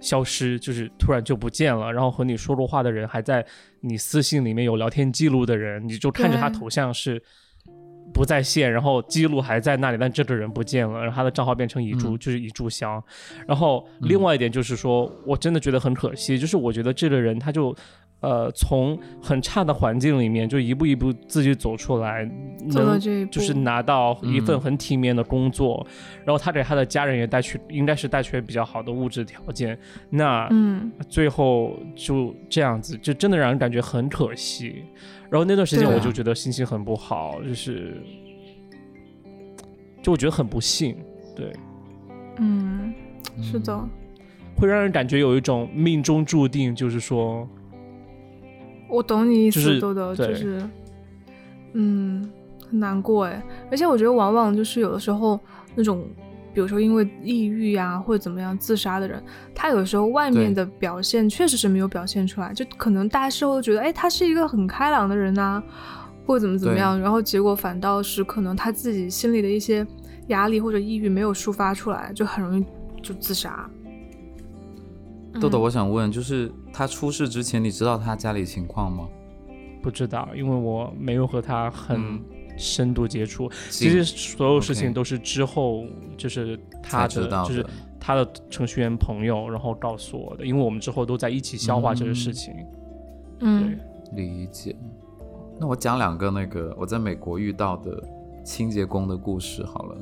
[0.00, 3.44] 消失，就是突然就不见了，然后和你说过话的人还在
[3.80, 7.22] 你私信里面有聊天记录的人，你就看着他头像是。
[8.12, 13.02] 不在线，然后记录还在那里，但这个人不见了，然后他的账号变成遗注，就是遗注箱。
[13.46, 17.74] 然后另外一点就是说，我真的觉得很可惜，就是我觉得这个人他就。
[18.20, 22.28] 呃，从很差的环境里面就一步一步自己走出来，
[22.66, 22.98] 能
[23.30, 25.86] 就是拿到一份很体面的工作，
[26.24, 29.78] 然后他给他的家人也带去，应该是带去比较好的物质条件。
[30.10, 34.82] 那嗯，最后就这样子，就真的让人感觉很可惜。
[35.30, 38.02] 然后那段时间我就觉得心情很不好，就是
[40.02, 40.96] 就我觉得很不幸，
[41.36, 41.52] 对，
[42.38, 42.92] 嗯，
[43.42, 43.78] 是的，
[44.56, 47.48] 会让人感觉有一种命中注定，就是说。
[48.90, 50.66] 我懂你意思，豆豆，就是，
[51.74, 52.26] 嗯，
[52.70, 53.42] 很难过哎。
[53.70, 55.38] 而且我觉得，往往就是有的时候
[55.74, 56.06] 那种，
[56.58, 59.22] 比如说因为抑郁呀或者怎么样自杀的人，
[59.54, 65.62] 他有时候外面的表现确实是没有表现出来，就可能大家事后觉得，哎，他是一个很开朗的人呐，
[66.26, 69.86] 或者怎么怎么样，然后结果反倒是可能他自己心里的一些
[70.30, 72.64] 压力或者抑郁没有抒发出来，就很容易
[73.00, 73.70] 就自杀。
[75.40, 79.06] 豆豆，我想问，就是他出事之前，你知道他家里情况吗？
[79.80, 82.20] 不知道，因为我没有和他很
[82.58, 83.50] 深度接触。
[83.70, 85.84] 其实所有事情都是之后，
[86.16, 87.64] 就是他的，就是
[87.98, 90.44] 他的程序员朋友，然后告诉我的。
[90.44, 92.52] 因为我们之后都在一起消化这个事情。
[93.40, 93.78] 嗯，
[94.12, 94.76] 理解。
[95.60, 98.02] 那我讲两个那个我在美国遇到的
[98.44, 99.96] 清洁工的故事好了。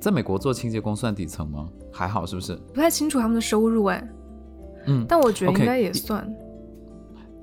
[0.00, 1.68] 在美国做清洁工算底层吗？
[1.92, 2.56] 还好是不是？
[2.74, 4.08] 不太清楚他们的收入哎。
[4.86, 6.28] 嗯，但我觉得应该也算。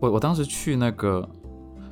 [0.01, 1.27] 我我当时去那个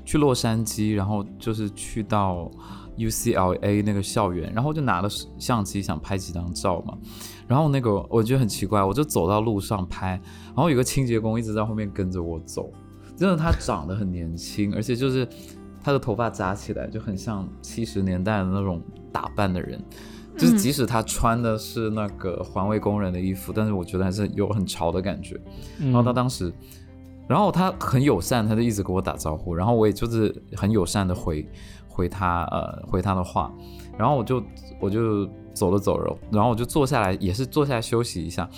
[0.07, 2.49] 去洛杉矶，然后就是去到
[2.97, 6.97] UCLA 那个校园，然后就拿了相机想拍几张照嘛。
[7.45, 10.11] 然后那个我觉得很奇怪，我就走到路上拍，
[10.45, 12.71] 然后有个清洁工一直在后面跟着我走。
[13.17, 15.27] 真的，他长得很年轻，而且就是
[15.83, 19.83] 他的头发扎起来就很像七十年代的那种打扮的人。
[20.37, 25.37] 就是即使他穿的是那个环卫工人的衣服，但是我觉得还是有很潮的感觉。
[25.79, 26.53] 然后他当时，
[27.27, 31.47] 然后他很友善，他就一直跟我打招呼，然后我也就是很友善的回
[31.87, 33.53] 回他呃回他的话，
[33.97, 34.41] 然后我就
[34.79, 38.49] 我就走了走了，然后我就坐下来，也是坐下来休息一下。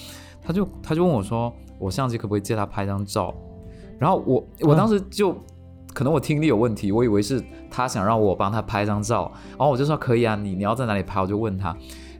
[0.41, 3.33] 他就他就问我说，我相机可不可以借他拍张照？
[3.97, 5.35] 然后我我当时就。
[5.91, 11.19] 可能我听力有问题，我以为是他想让我帮他拍张照，然后我就说可以啊，你你要在哪里拍？
[11.19, 11.75] 我就问他，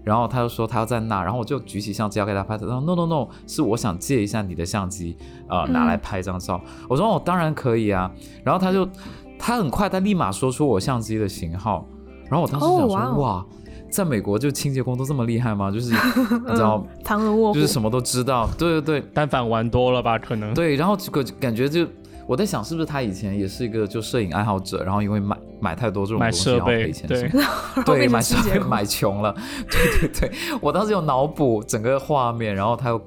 [0.10, 5.16] 然后他就说他要在那，然后我就举起相机要给他拍，他说 no no no，是我想借一下你的相机，
[5.48, 6.60] 呃，拿来拍张照。
[6.90, 8.12] 我说哦，当然可以啊。
[8.44, 8.90] 然后他就
[9.38, 11.86] 他很快，他立马说出我相机的型号，
[12.28, 13.46] 然后我当时想说哇，
[13.92, 15.70] 在美国就清洁工都这么厉害吗？
[15.70, 15.92] 就是
[16.48, 18.50] 你知道，藏文卧就是什么都知道。
[18.58, 20.18] 对对对，单反玩多了吧？
[20.18, 21.86] 可能对，然后这个感觉就。
[22.30, 27.28] 我在想，是不是他以前也是一个就摄影爱好者，然后因为买买太多这种东西要赔钱，对
[27.84, 29.36] 对，买设备买穷了，
[29.68, 30.32] 对对对。
[30.62, 33.02] 我当时有脑补整个画面，然后他又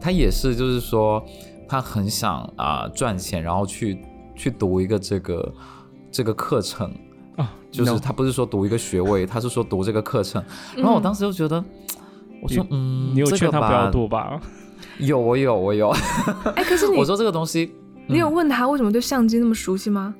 [0.00, 1.22] 他也是，就是说
[1.68, 3.98] 他很想啊赚钱，然后去
[4.34, 5.54] 去读一个这个
[6.10, 6.90] 这个课程
[7.36, 10.42] 啊，就是他不是说读一个学位，他是说读这个课程。
[10.74, 11.62] 然后我当时就觉得，
[12.40, 14.40] 我说嗯，你有劝他不要读吧？
[14.96, 15.90] 有我有我有。
[16.54, 17.74] 哎，可是你我说这个东西。
[18.06, 20.14] 你有问他为什么对相机那么熟悉吗？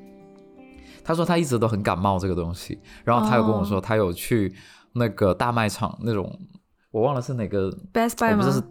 [1.05, 4.55] 他说他一直都很感冒这个东西，然后他有跟我说他有去
[4.95, 6.39] 那个大卖场那种，
[6.91, 8.63] 我忘了是哪个 Best Buy 吗？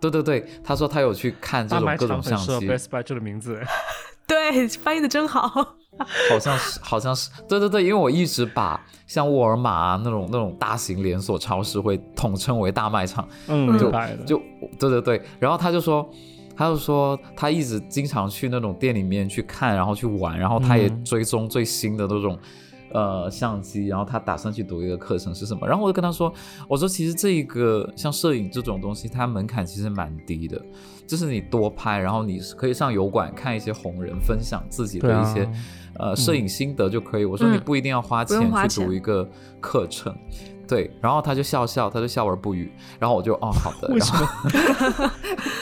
[0.00, 2.66] 对对对，他说他有去看这种各种相机。
[2.66, 3.60] Best Buy 这个名字
[4.26, 5.76] 对，翻译的真好。
[6.30, 13.28] 好像是，好像是，对对对，因为我一直把像沃尔玛啊那种那种大型连锁超市会统称为大卖场。
[13.48, 13.90] 嗯，就
[14.26, 14.42] 就
[14.78, 16.10] 对对对，然后他就说。
[16.60, 22.38] 他就说，他一直经常去那种店里面去看，然后去玩，然后他也追踪最新的那种
[22.92, 25.66] 呃相机，然后他打算去读一个课程是什么？
[25.66, 26.30] 然后我就跟他说，
[26.68, 30.60] 我说其实这一个像摄影这种东西，它门槛其实蛮低的，
[31.06, 35.50] 就是你多拍，然后你可以上油管看一些红人分享自己的一些
[35.98, 37.24] 呃摄影心得就可以。
[37.24, 39.26] 我说你不一定要花钱去读一个
[39.62, 40.14] 课程。
[40.70, 42.72] 对，然后他就笑笑，他就笑而不语。
[43.00, 43.88] 然后我就哦，好的。
[43.92, 45.12] 为什么？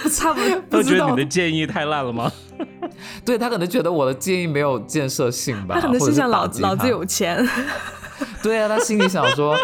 [0.12, 0.62] 差不多。
[0.71, 2.31] 他觉得你的建议太烂了吗？
[3.25, 5.77] 对他可能觉得我的建议没有建设性吧。
[5.77, 7.42] 他可能是想老老子有钱。
[8.42, 9.57] 对啊，他心里想说。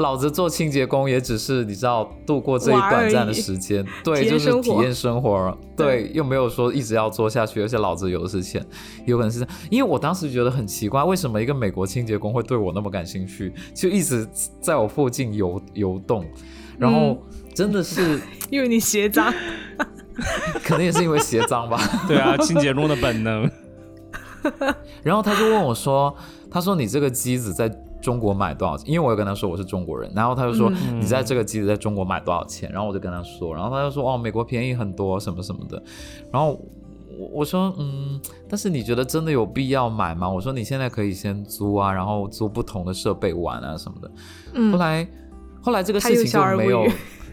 [0.00, 8.64] 老子做清洁工也只是你知道度过这一短暂的时间，对，就是体验生活，对，又没有说一直要做下去，而且老子有的是钱，
[9.04, 14.26] 有可能是因为我当时觉得很奇怪，为什么一个美国清洁工会对我那么感兴趣，就一直
[14.60, 16.24] 在我附近游游动，
[16.78, 17.22] 然后
[17.54, 18.18] 真的是
[18.50, 19.32] 因为你鞋脏，
[20.64, 23.48] 可能也是因为鞋脏吧，对啊，清洁工的本能。
[25.04, 26.16] 然后他就问我说
[26.50, 28.88] ：“他说你这个机子在。”中国买多少钱？
[28.88, 32.70] 因为我有跟他说我是中国人，然后他就说你在这个机子在中国买多少钱？
[32.72, 35.82] 然后我就跟他说，然后他就说哦，美国便宜很多，什么什么的。
[36.32, 36.60] 然后
[37.18, 40.28] 我我说嗯，但是你觉得真的有必要买吗？
[40.28, 44.10] 我说你现在可以先租啊，然后租不同的设备玩啊什么的。
[44.72, 45.08] 后来
[45.60, 46.86] 后来这个事情就没有，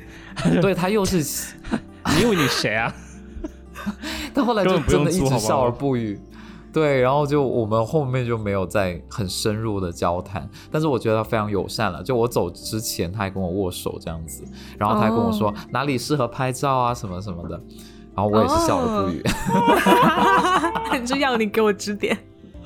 [0.61, 1.17] 对他又是
[2.15, 2.93] 你以为你谁啊？
[4.33, 6.19] 他后来就真的一直笑而不语。
[6.77, 12.03] 对，然后就我们后面就没有再很深入的交谈，但是我觉得他非常友善了。
[12.03, 14.43] 就我走之前，他还跟我握手这样子，
[14.77, 17.59] 然后他还跟我说哪里适合拍照啊什么什么的，
[18.15, 19.23] 然后我也是笑而不语。
[21.03, 22.15] 就要你给我指点。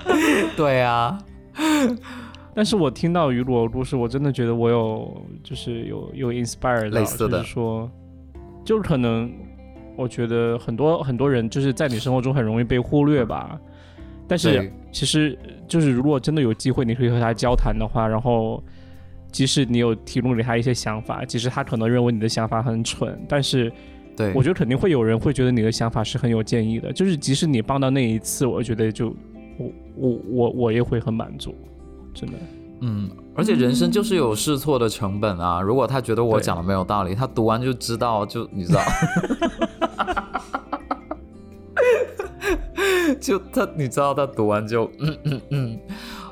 [0.57, 1.17] 对啊，
[2.53, 7.89] 但是我听到雨果的故事，我真的觉得我有就是有有 inspire 到，就是说，
[8.65, 9.31] 就是可能
[9.95, 13.57] 我觉得很多很多人就是在你生活中很容易被忽略吧。
[14.31, 18.63] 但是其实，就是如果真的有机会，你可以和他交谈的话，然后
[19.29, 23.69] 即使你有提供给他一些想法，其实他可能认为你的想法很蠢，但是
[24.15, 29.13] 对，我觉得肯定会有人会觉得你的想法是很有建议的，就是即使你帮到那一次，我觉得就
[29.57, 31.53] 我我我我也会很满足，
[32.13, 32.37] 真的。
[32.79, 35.59] 嗯，而且人生就是有试错的成本啊。
[35.59, 38.81] 如果他觉得我讲的没有道理，他读完就知道，就你知道，
[43.19, 45.79] 就他你知道他读完就嗯嗯嗯。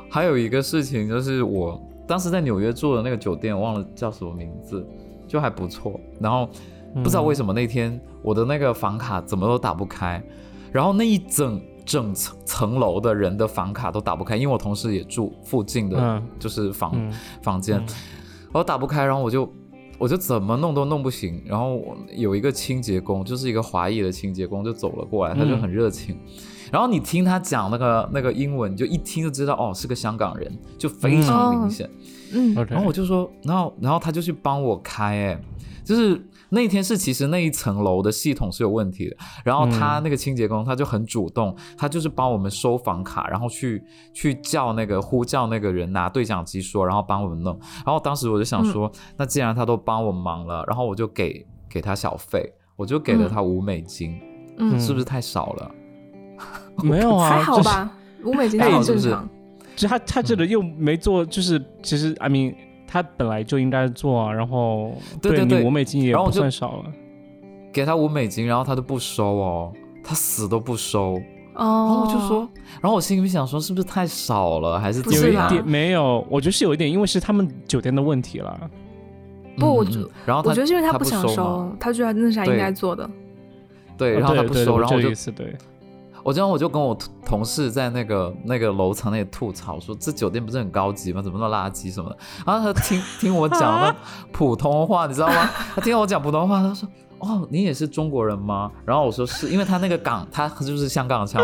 [0.09, 4.85] 还有一个事情就是我当时在纽约住的那个酒店，忘了叫什么名字，
[5.27, 5.99] 就还不错。
[6.19, 6.49] 然后
[6.95, 10.21] 不知道为什么那天我的那个房卡怎么都打不开，
[10.71, 11.61] 然后那一整。
[11.85, 17.11] 整层层楼的人的房卡都打不开，因为我同事也住附近的，就是房
[17.41, 17.83] 房间，
[18.53, 19.51] 我打不开，然后我就
[19.99, 26.17] 我就怎么弄都弄不行，然后有一个清洁工，就是一个华裔的清洁工就走了过来，他就很热情，
[26.71, 31.87] 然后你听他讲那个那个英文，就一听就知道哦是个香港人，就非常明显，
[32.33, 35.41] 嗯，然后我就说，然后然后他就去帮我开，哎，
[35.83, 36.19] 就是。
[36.49, 43.83] 那天是其实那一层楼的系统是有问题的，然后他那个清洁工他就很主动，他就是帮我们收房卡，然后去
[44.13, 47.57] 去叫那个呼叫那个人拿对讲机说，然后帮我们弄。
[47.85, 54.19] 然后当时我就想说，那既然他都帮我忙了，然后我就给给他小费，我就给了他五美金，
[54.57, 55.71] 嗯，是不是太少了？
[56.83, 57.91] 没有啊，还好吧，
[58.23, 59.29] 五美金很正常。
[59.75, 62.55] 其实他他这个又没做，就是其实阿明。
[62.91, 66.85] 他本来就应该做啊，然后对对对，五美金也不算少了，
[67.71, 69.71] 给他五美金，然后他都不收哦，
[70.03, 71.21] 他死都不收
[71.53, 72.49] 哦，然后我就说，
[72.81, 76.25] 然后我心里面想说，是不是太少了，还是有一点没有？
[76.31, 78.59] 我觉得是有一点，因为是他们酒店的问题了。
[79.55, 83.07] 不，我觉然后我觉得是因为他不想收，他觉得那是他应该做的。
[83.95, 85.55] 对，然后他不收，然后我就对。
[86.24, 91.22] 我这样我就跟我同事在那个那个楼层那里吐槽说，这酒店不是很高级吗？
[91.22, 92.17] 怎么那么垃圾什么的？
[92.45, 93.95] 然后他听 听我讲那
[94.32, 95.49] 普通话，你知道吗？
[95.76, 96.88] 他听我讲普通话，他说
[97.20, 101.41] ：“哦，你也是中国人吗？”然后我说：“是，因为他那个港，他就是香港腔。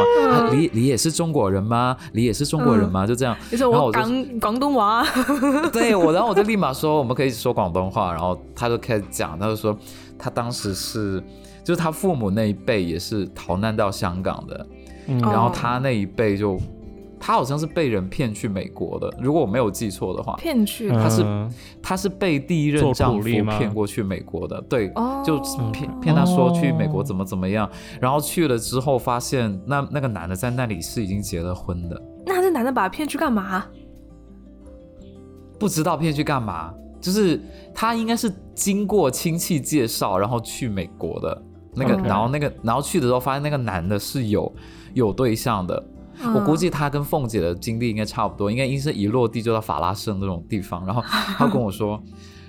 [0.51, 1.95] 你你也是中国人吗？
[2.13, 3.05] 你也是中国人吗？
[3.07, 3.35] 就这样。
[3.51, 5.05] 然后我广广东话。
[5.71, 8.11] 对我，然后我就立马说我们可以说广东话。
[8.11, 9.77] 然后他就开始讲，他就说
[10.17, 11.23] 他当时是。
[11.65, 14.67] 就是他父母那一辈也是逃难到香港的，
[15.07, 16.59] 然后他那一辈就，
[17.19, 21.25] 他好像是被人骗去美国的，如果我没有记错的话，骗去他是
[21.81, 24.93] 他是被第一任丈夫骗过去美国的，对，
[25.25, 25.39] 就
[25.73, 27.67] 骗骗他说去美国怎么怎么样，
[27.99, 33.65] 然后去了之后发现那那个男的在那里是已经结了婚的，那这男的把他骗去干嘛？
[35.57, 37.41] 不知道骗去干嘛，就是
[37.73, 41.41] 他应该是经过亲戚介绍然后去美国的。
[41.75, 44.51] 那个，然后那个，然后去的时候发现那个男的是有
[44.93, 45.83] 有对象的，
[46.33, 51.01] 我估计他跟凤姐的经历应该差不多，应该医生一落地就到法拉盛那种地方，然后
[51.37, 52.01] 他跟我说，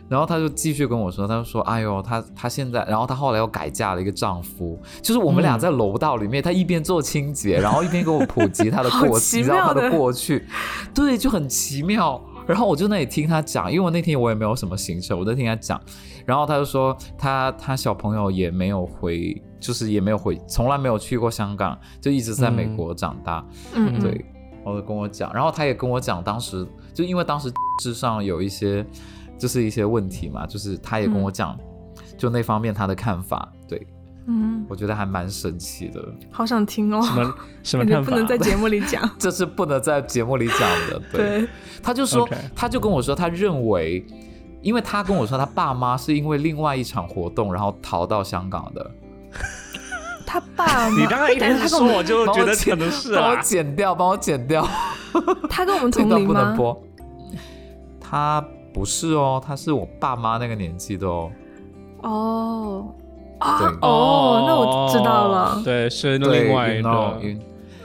[0.08, 10.46] 然后他就继续跟我说，他就说，哎呦，他他现在，然后他后来又改嫁了一个丈夫，就是我们俩在楼道里面，他一边做清洁，然后一边给我普及他的过去，你知道他的过去，
[10.94, 12.20] 对，就很奇妙。
[12.46, 15.80] 然后我就那里听他讲，因为我那天我也没有什么行程，我在听他讲。
[16.26, 23.46] 然后他就说，他他小朋友也没有回，就是也没有回，从来没有去过香港，就一直在美国长大。
[23.74, 24.10] 嗯，对，
[24.64, 27.48] 然后跟我讲，然后他也跟我讲，当时就因为当时
[27.80, 28.84] 智上有一些
[29.38, 31.56] 就是一些问题嘛，就是他也跟我讲，
[32.18, 33.48] 就那方面他的看法。
[33.68, 33.86] 对，
[34.26, 36.04] 嗯，我觉得还蛮神奇的。
[36.32, 37.00] 好想听哦。
[37.02, 38.10] 什么 什么看法？
[38.10, 39.08] 不能在节目里讲。
[39.16, 40.60] 这是不能在节目里讲
[40.90, 41.00] 的。
[41.12, 41.48] 对，
[41.80, 44.04] 他就说，他就跟我说，他认为。
[44.66, 48.90] 因为他跟我说，他爸妈是因为另外一场活动，然后逃到香港的。
[50.26, 53.22] 他爸，你刚刚一开始说，我就觉得可能是啊。
[53.22, 54.66] 帮我剪掉，帮我剪掉。
[55.48, 56.56] 他跟我们同龄吗？
[58.00, 58.44] 他
[58.74, 61.30] 不是哦，他是我爸妈那个年纪的哦。
[62.02, 62.94] 哦
[63.38, 65.62] 啊哦，那我知道了。
[65.64, 66.90] 对，是另外一个。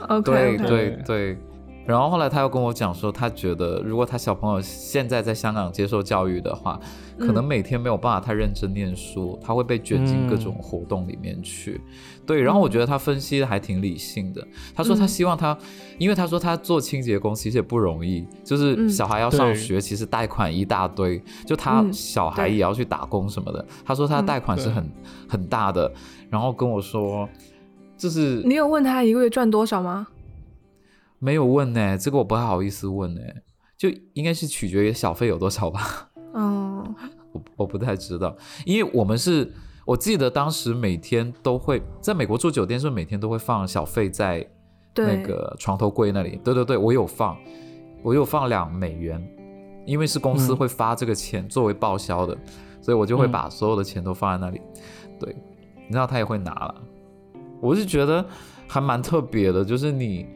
[0.08, 1.38] OK，对对对。
[1.84, 6.78] 然后后来他又跟我讲说，他觉得如果他小朋友现在在香港接受教育的话，
[7.18, 11.80] 可能每天没有办法太认真念书，他会被卷进各种活动里面去。
[12.24, 14.46] 对，然后我觉得他分析的还挺理性的。
[14.74, 15.58] 他说他希望他，
[15.98, 23.64] 因为他说他做清洁工其实也不容易，就是小孩要上学，其实贷款一大堆，就他小孩也要去打工什么的。
[23.84, 24.88] 他说他贷款是很
[25.28, 25.92] 很大的，
[26.30, 27.28] 然后跟我说，
[27.96, 30.06] 就是你有问他一个月赚多少吗？
[31.22, 33.20] 没有问呢，这个我不太好意思问呢，
[33.78, 36.10] 就应该是取决于小费有多少吧。
[36.34, 36.82] 嗯，
[37.30, 39.48] 我我不太知道，因为我们是，
[39.84, 44.44] 我记得当时每天都会在美国住酒店，是每天都会放小费在
[44.96, 46.40] 那个床头柜那里。
[46.42, 47.38] 对对对，我有放，
[48.02, 49.24] 我有放两美元，
[49.86, 52.36] 因为是公司会发这个钱作为报销的，
[52.80, 54.60] 所以我就会把所有的钱都放在那里。
[55.20, 55.36] 对，
[55.86, 56.82] 你知道他也会拿了。
[57.60, 58.26] 我是觉得
[58.66, 60.26] 还蛮特别的，就是你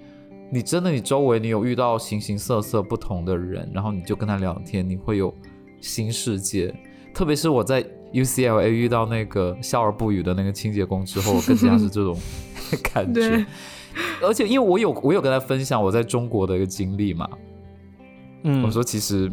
[0.50, 5.34] 你真的你周围你有遇到形形色色不同的人，然后你就跟他聊天，你会有
[5.80, 6.74] 新世界。
[7.12, 12.16] 特别是我在 UCLA 遇到那个笑而不语的那个清洁工之后，更加是这种
[12.94, 13.44] 感觉。
[14.22, 17.28] 而且因为我有我有跟他分享我在中国的一个经历嘛，
[18.42, 19.32] 嗯，我说其实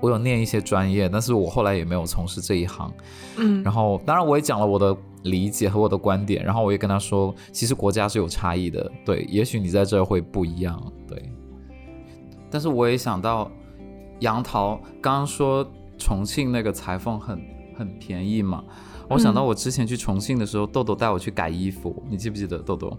[0.00, 2.92] 我有念一些专业，但是我后来也没有从事这一行，
[3.38, 11.30] 嗯，然后当然我也讲了我的理解和我的观点，然后我也跟他说，其实国家是有差异的，对，也许你在这会不一样，对，
[12.50, 13.50] 但是我也想到
[14.20, 15.66] 杨桃刚刚说
[15.98, 17.42] 重庆那个裁缝很
[17.76, 18.62] 很便宜嘛，
[19.08, 22.96] 我想到我之前去重庆的时候，豆豆带我去改衣服，你记不记得豆豆？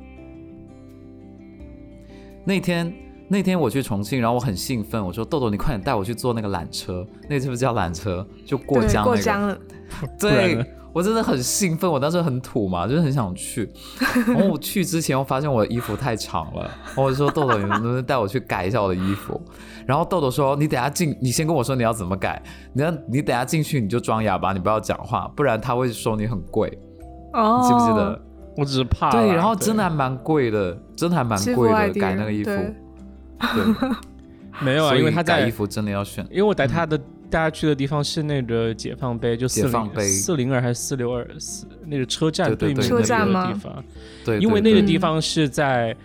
[2.44, 2.94] 那天
[3.30, 8.26] 那天我去重庆，然后我很兴奋，我说豆豆，你快点带我去坐那个缆车， 那个是不是叫缆车？
[8.46, 9.16] 就过江那个。
[9.16, 9.58] 过江了。
[10.20, 13.70] 对，我真的很兴奋，我当时很土嘛，就是很想去。
[14.28, 19.40] 然后我去之前，我发现我的衣服太长了，我就说豆豆，你能不能带我去改一下我的衣服？
[19.86, 22.42] 然后豆豆说，你等下进，你先跟我说你要怎么改，
[22.74, 26.68] 你要你等下进去你就装哑巴，你不要讲话，不然他会说你很贵。
[27.34, 28.22] 哦，记不记得？
[28.58, 29.12] 我只是怕。
[29.12, 32.52] 对，然后真的还蛮贵的，真的还蛮贵的，改那个衣服。
[33.40, 33.90] 对，
[34.62, 36.26] 没有啊，因为他改衣服真的要选。
[36.30, 36.98] 因为我带他的
[37.30, 43.84] 大家去的地方是那个解放碑，就解放碑四零二还是四六二四那个车站对面那个地方。
[44.26, 45.96] 对，因为那个地方是在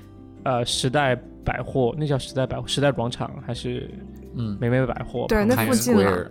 [0.44, 3.90] 呃时代百货，那叫时代百货，时代广场还是
[4.36, 5.26] 嗯美美百货？
[5.28, 6.30] 对，那附近了。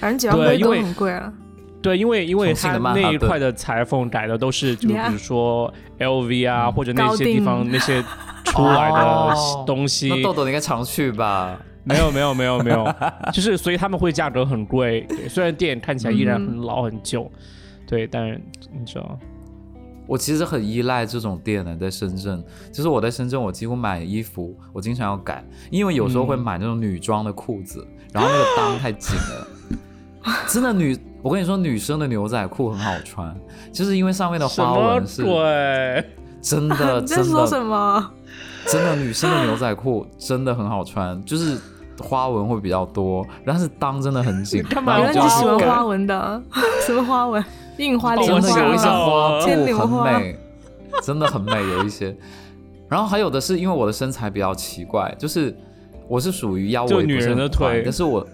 [0.00, 1.32] 反正解放碑都很贵啊。
[1.80, 8.04] 对，因为因为他那一块的裁缝改的都是，就比如说 LV 啊，或者那些地方 那些
[8.44, 10.08] 出来的东西。
[10.08, 11.60] 那豆豆应该常去吧？
[11.84, 12.94] 没有没有没有没有，
[13.32, 15.06] 就是所以他们会价格很贵。
[15.28, 17.28] 虽然店看起来依然很老很旧，
[17.86, 18.40] 对，但是
[18.72, 19.18] 你知道，
[20.06, 22.44] 我其实很依赖这种店的，在深圳。
[22.72, 27.84] 就是我在深圳，我几乎买衣服，我经常要改，因为有时候会买那种女装的裤子，
[28.14, 28.44] 然后那个
[28.76, 29.46] 裆太紧了。
[30.46, 33.36] 真的女，我跟你说，女生的牛仔裤很好穿，
[33.72, 36.04] 就是因为上面的花纹是，对，
[36.42, 37.24] 真的， 真的。
[37.24, 38.10] 说什么？
[38.66, 41.56] 真的，女生的牛仔裤真的很好穿，就是
[41.98, 44.62] 花纹会比较多，但是裆真的很紧。
[44.68, 44.98] 干嘛？
[44.98, 46.42] 原来你喜欢花纹的？
[46.86, 47.42] 什么花纹？
[47.78, 48.38] 印花真的有
[48.74, 48.86] 一些
[49.72, 50.38] 花布很美，
[51.02, 52.14] 真的很美，有一些。
[52.88, 55.56] 然后还有的是因为我的身材比较奇怪，就是
[56.06, 58.26] 我是属于腰围女人的腿，但是我。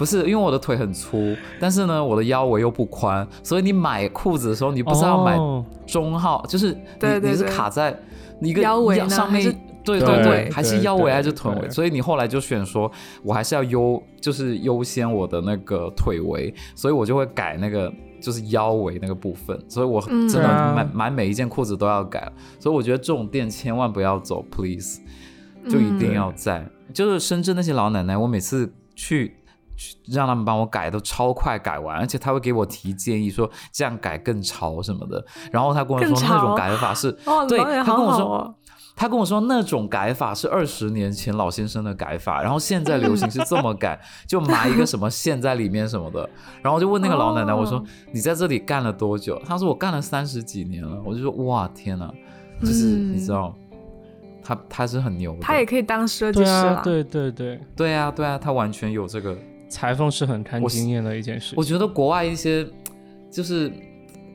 [0.00, 5.36] 不是因为我的腿很粗，但是呢，我的腰围又不宽，所以你买裤子的时候，你不是要买
[5.86, 6.72] 中号，就是
[7.02, 7.94] 你你是卡在
[8.40, 9.44] 一个腰围上面，
[9.84, 11.68] 对对对，还是腰围还是臀围？
[11.68, 12.90] 所以你后来就选说，
[13.22, 17.92] 我还是要优，就是优先我的那个腿围，所以我就会改那个
[18.22, 24.98] 就是腰围那个部分，所以我真的买买每一件裤子都要改，所以我觉得这种店千万不要走，please，
[25.68, 29.36] 就一定要在，就是深圳那些老奶奶，我每次去。
[30.10, 35.24] 让他们帮我改，都超快改完，而且他会给我提建议，说这样改更潮什么的。
[35.50, 37.12] 然后他跟我说那种改法是，
[37.48, 38.54] 对，他跟我说，
[38.96, 46.28] 他跟我说那种改法是二十年前老先生的改法，然后现在流行是这么改， 就埋一个什么线在里面什么的。
[46.62, 49.40] 然后就问那个老奶奶，我说你在这里干了多久？
[49.46, 51.00] 她说我干了三十几年了。
[51.04, 52.12] 我就说哇天哪，
[52.60, 53.54] 就是你知道，
[54.42, 59.34] 他他是很牛，他也可以当设计师了，对对对对啊对啊，他完全有这个。
[59.70, 61.54] 裁缝是很看经验的一件事。
[61.56, 62.66] 我觉得国外一些
[63.30, 63.72] 就是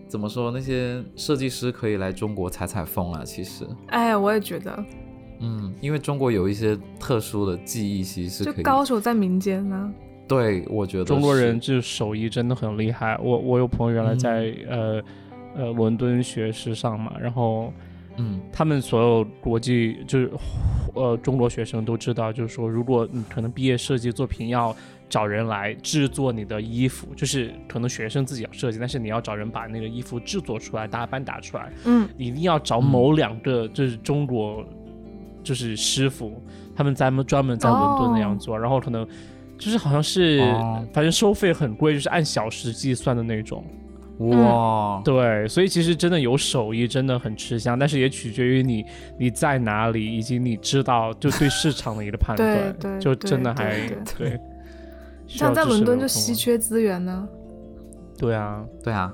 [0.07, 3.21] 怎么说，那些设计师可以来中国采采风啊。
[3.25, 4.83] 其实，哎，我也觉得，
[5.41, 8.63] 嗯，因为中国有一些特殊的技艺，其实是可以。
[8.63, 9.93] 高手在民间呢。
[10.27, 13.19] 对，我觉得中国人就手艺真的很厉害。
[13.21, 15.03] 我我有朋友原来在呃
[15.55, 17.73] 呃伦敦学时尚嘛，然后
[18.17, 20.31] 嗯，他们所有国际就是
[20.93, 24.73] 呃中国学生都知道，就是说，如果你可能毕业设计作品要。
[25.09, 31.71] 找人来制作你的衣服，就是可能学生自己要设计，但是你要找人把那个衣服制作出来，打版打出来。
[31.85, 34.65] 嗯，你一定要找某两个就是中国
[35.43, 36.41] 就是师傅，
[36.75, 39.07] 他们在专门在伦敦那样做，然后可能
[39.57, 40.39] 就是好像是
[40.91, 43.63] 反正收费很贵，就是按小时计算的那种。
[44.17, 48.85] 哇，对，所以其实真的有手艺真的很吃香，但是也取决于你
[49.19, 53.77] 你在哪里，以及你知道就对市场的一个判断，就真的还
[54.17, 54.39] 对。
[55.27, 57.27] 像在伦敦就稀缺资源呢。
[58.17, 59.13] 对啊，对啊，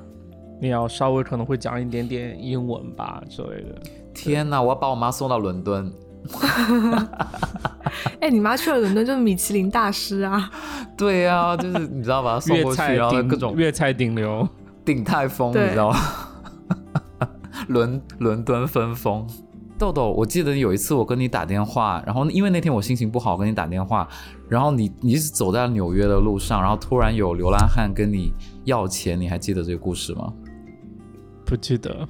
[0.61, 3.81] 你要稍微可能会讲一点点英文吧之类的。
[4.13, 5.91] 天哪，我要把我妈送到伦敦。
[8.19, 10.51] 哎，你妈去了伦敦就是米其林大师啊。
[10.95, 14.47] 对啊，就是你知道吧， 送过去然后各种粤菜顶流，
[14.85, 15.97] 顶泰丰，你知道吗？
[17.67, 19.27] 伦伦敦分封。
[19.79, 24.07] 豆豆，我记得有一次我跟你打电话，然后因为那天我心情不好，跟你打电话，
[24.51, 28.33] 然后你你是走在纽约的路上，然后突然有流浪汉跟你
[28.65, 30.33] 要钱，你还记得这个故事吗？
[31.45, 32.05] 不记得。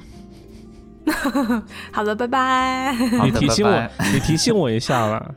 [1.93, 2.95] 好了，拜拜。
[3.23, 5.35] 你提醒我， 你提醒我一下啦。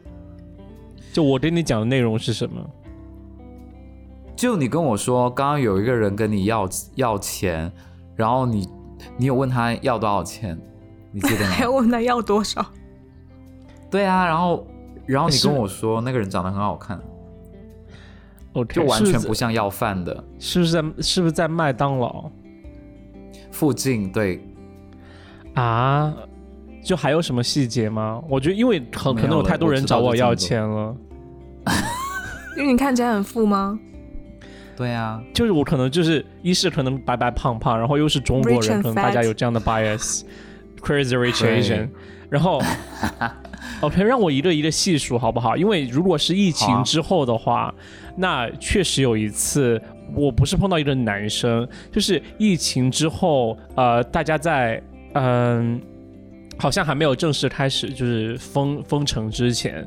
[1.13, 2.59] 就我跟你讲的内容是什么？
[4.35, 7.71] 就你跟我说，刚刚有一个人跟你要要钱，
[8.17, 8.67] 然后你
[9.19, 10.59] 你有问他要多少钱？
[11.13, 11.51] 你记得吗？
[11.51, 12.65] 还问他要多少？
[13.91, 14.67] 对啊，然后
[15.07, 17.01] 然后你跟我说那个人长得很好看，
[18.69, 20.25] 就完全不像要饭的。
[20.39, 22.31] 是不是在是不是在麦当劳
[23.51, 24.11] 附近？
[24.11, 24.43] 对
[25.55, 26.15] 啊，
[26.83, 28.23] 就还有什么细节吗？
[28.29, 30.97] 我觉得因为很可能有太多人找我要钱了，
[32.57, 33.79] 因为你看起来很富吗？
[34.77, 40.23] 对啊，就是我可能就是一是可能白白胖胖，然后又是中国人，可能大家有这样的 bias。
[40.83, 41.89] Crazy rich Asian，
[42.29, 42.61] 然后
[43.81, 45.57] ，OK，让我一个一个细数好不好？
[45.57, 47.75] 因为如果是疫情之后的话，
[48.17, 49.81] 那确实有一次，
[50.15, 54.83] 我不是碰到一个男生，就是疫情之后，呃，大家在
[55.15, 55.81] 嗯，
[56.59, 59.87] 好像还没有正式开始，就是封封城之前，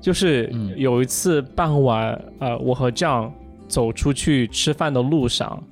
[0.00, 3.32] 就是有一次傍晚，呃，我和酱
[3.68, 5.62] 走出去吃饭的路上。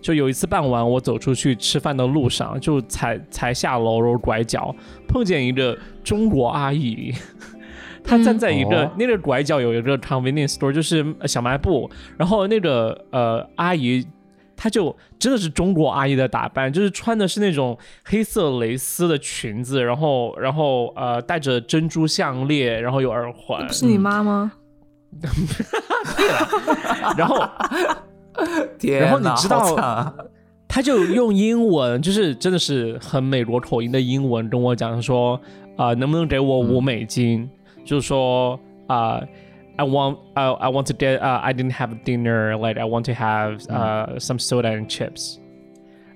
[0.00, 4.74] 就有一次傍晚，我走出去吃饭的路上，就才才下楼，然后拐角
[5.08, 7.12] 碰见一个中国阿姨，
[8.04, 14.06] 她站在一个那个拐角有一个 convenience store，就是小卖部，然后那个呃阿姨，
[14.56, 24.52] 她就真的是中国阿姨的打扮，就是穿的是那种黑色蕾丝的裙子，然后然后呃戴着珍珠项链，然后有耳环，不是你妈吗？
[25.20, 27.44] 对了，然后。
[29.00, 30.14] 然后你知道，
[30.68, 35.40] 他就用英文， 就是真的是很美国口音的英文跟我讲说，
[35.76, 37.48] 啊，能不能给我五美金？
[37.84, 39.22] 就是说，啊
[39.76, 43.12] ，I want, I I want to get, uh, I didn't have dinner, like I want to
[43.12, 45.36] have, uh, some soda and chips。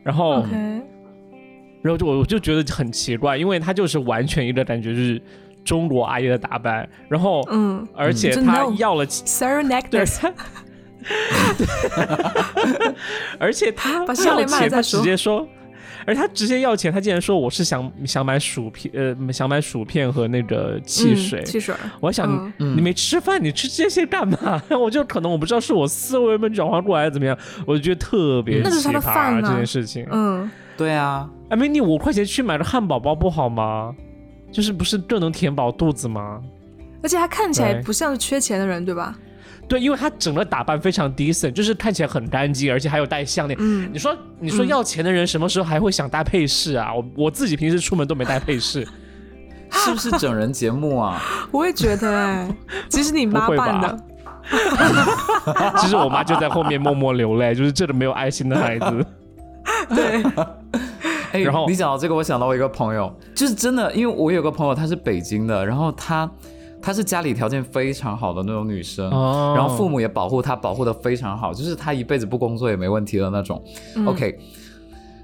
[0.05, 0.45] 然后，
[1.83, 5.21] 然后就我我就觉得很奇怪，因为他就是完全一个感觉就是
[5.65, 10.31] 中国阿姨的打扮，然后，嗯，而且他要了 Sir necklace。
[13.39, 15.47] 而且他要钱，他直接说，
[16.07, 21.43] 而他直接要钱，他竟然说我是想想买薯片，呃，想买薯片和那个汽水。
[21.45, 21.75] 汽水。
[22.01, 24.63] 我想你没吃饭，你吃这些干嘛？
[24.71, 27.37] 我就可能我不知道是我思维没转换过来怎么样，
[27.67, 30.07] 我就觉得特别奇葩这件事情。
[30.11, 33.95] 嗯，对啊，哎，没你五块钱去买个汉堡包不好吗？
[34.51, 36.41] 就是不是更能填饱肚子吗？
[37.03, 39.15] 而且他看起来不像是缺钱的人，对吧？
[39.17, 39.32] 对，
[39.79, 43.57] 因为他整个打扮非常 decent，就是看起来很干净，而且还有戴项链。
[43.61, 46.95] 嗯，你说，你说要钱的人什么时候还会想戴配饰啊？
[46.95, 48.87] 我我自己平时出门都没戴配饰，
[49.71, 51.23] 是不是整人节目啊？
[51.53, 52.57] 我也觉得，哎，
[52.89, 53.99] 其实你妈扮的。
[55.79, 59.07] 其实我妈就在后面默默流泪，就是这个没有爱心的孩子。
[59.95, 60.23] 对。
[61.33, 66.31] 哎，然后你讲到这个，我想到我一个朋友，就是真的，因为我有个朋友，他是北京的，然后他。
[66.83, 69.09] 她是家里条件非常好的那种女生，
[69.55, 73.63] 然后父母也保护她，保护的非常好，就是她一辈子不工作也没问题的那种。
[74.05, 74.37] OK，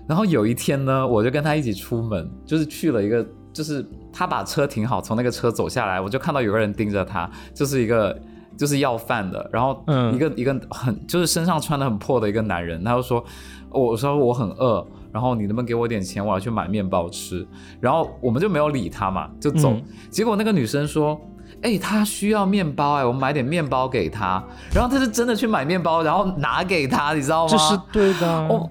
[0.07, 8.17] 然后有一天呢，我就跟她一起出门，就是去了一个，就是她把车停好，从那个车走下来，我就看到有个人盯着她，就是一个
[8.57, 9.85] 就是要饭的，然后
[10.15, 13.25] 一个一个很就是身上穿的很破的一个男人，他就说，
[13.71, 17.45] 我说我很饿，然后你能不能给我点钱，我要去买面包吃，
[17.81, 19.77] 然后我们就没有理他嘛，就走，
[20.09, 21.21] 结果那个女生说。
[21.63, 24.43] 哎，他需要面包哎，我们买点面包给他。
[24.73, 27.51] 然后他是真的去买面包，然后拿给他，你知道吗？
[27.51, 28.29] 这是对的。
[28.49, 28.71] 哦，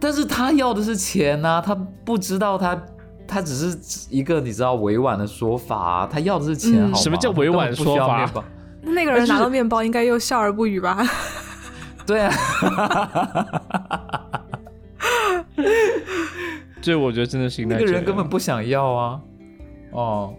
[0.00, 2.80] 但是他要的是钱呐，他不知道他
[3.26, 6.94] 他只是一个你知道委婉的说法，他要的是钱。
[6.94, 8.30] 什么叫委婉说法？
[8.80, 11.06] 那个人拿到面包应该又笑而不语吧？
[12.06, 12.32] 对啊。
[16.80, 19.20] 这我觉得真的是那个人根本不想要啊。
[19.90, 20.32] 哦。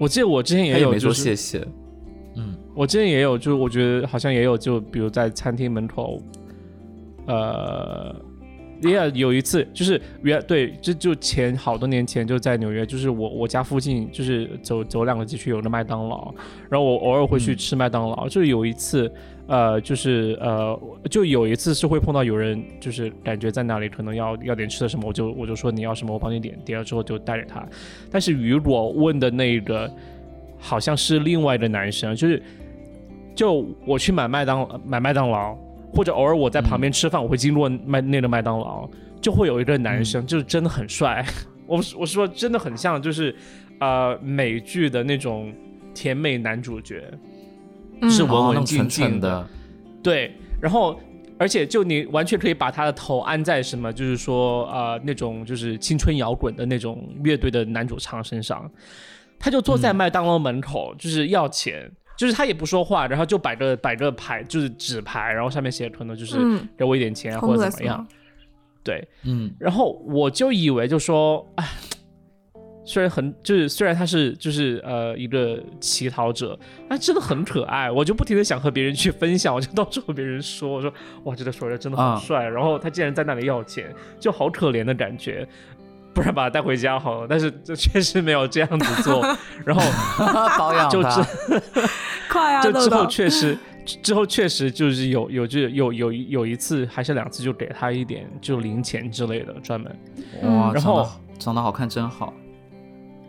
[0.00, 1.62] 我记得我之前也有，就谢谢。
[2.34, 6.22] 嗯，我之前也有，就是我觉得好像也有，就比如在餐厅门口，
[7.26, 8.16] 呃，
[8.80, 16.32] 也有一次，就是原对，就就前好多年前就在纽约，就是我我家附近就是走走两个街区有个麦当劳，
[16.70, 19.12] 然后我偶尔会去吃麦当劳，就是有一次。
[19.50, 20.80] 呃，就是呃，
[21.10, 27.66] 就有一次是会碰到有人，就是感觉在那里可能要要点吃的什么，我就我就说你要什么，我帮你点，点了之后就带着他。
[28.12, 29.92] 但是如果问的那个
[30.56, 32.40] 好像是另外的男生，就是
[33.34, 35.56] 就我去买麦当买麦当劳，
[35.92, 38.88] 或者偶尔我在旁边吃饭，我会经过麦那个麦当劳，
[39.20, 41.26] 就会有一个男生，就是真的很帅。
[41.66, 43.34] 我我说真的很像，就是
[43.80, 45.52] 呃美剧的那种
[45.92, 47.02] 甜美男主角，
[48.08, 49.46] 是文文静静的，
[50.02, 50.32] 对。
[50.60, 50.98] 然后
[51.38, 58.70] 而且就你完全可以把他的头安在什么，就是说呃那种就是青春摇滚的那种乐队的男主唱身上，
[59.38, 61.90] 他就坐在麦当劳门口，就是要钱。
[62.18, 66.36] 就是他也不说话，然后就摆个摆个牌，就是纸牌，然后上面写可能就是
[66.76, 68.06] 给我一点钱或者怎么样。
[68.84, 71.66] 对，嗯，然后我就以为就说，哎，
[72.84, 76.58] 虽然很就是虽然他是就是呃一个乞讨者，
[76.88, 80.92] 但真的很可爱，我就不停的想和别人去分享，我就到处和别人说，我说
[81.24, 85.46] 哇，这个帅哥真的很帅，然后他竟然在那里要钱，就好可怜的感觉。
[86.12, 89.24] 不然把他带回家好了，但是这确实没有这样子做。
[89.64, 89.82] 然后
[90.58, 91.20] 保养就之
[92.28, 92.60] 快啊！
[92.60, 93.56] 就之 后确实，
[94.02, 99.96] 之后确实就是有有就有有有一次还是两次，就给他一点就零钱之类的，专门。
[100.42, 101.08] 哇，然后
[101.38, 102.34] 长得好看真好。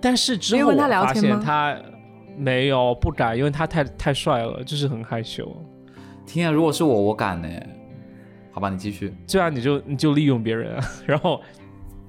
[0.02, 1.78] 但是之后我发现他
[2.38, 5.56] 没有不敢，因为他太太帅了，就是很害羞。
[6.26, 7.48] 天啊，如果是我，我敢呢。
[8.52, 9.14] 好吧，你继续。
[9.26, 11.40] 这样你就你就利用别人， 然后。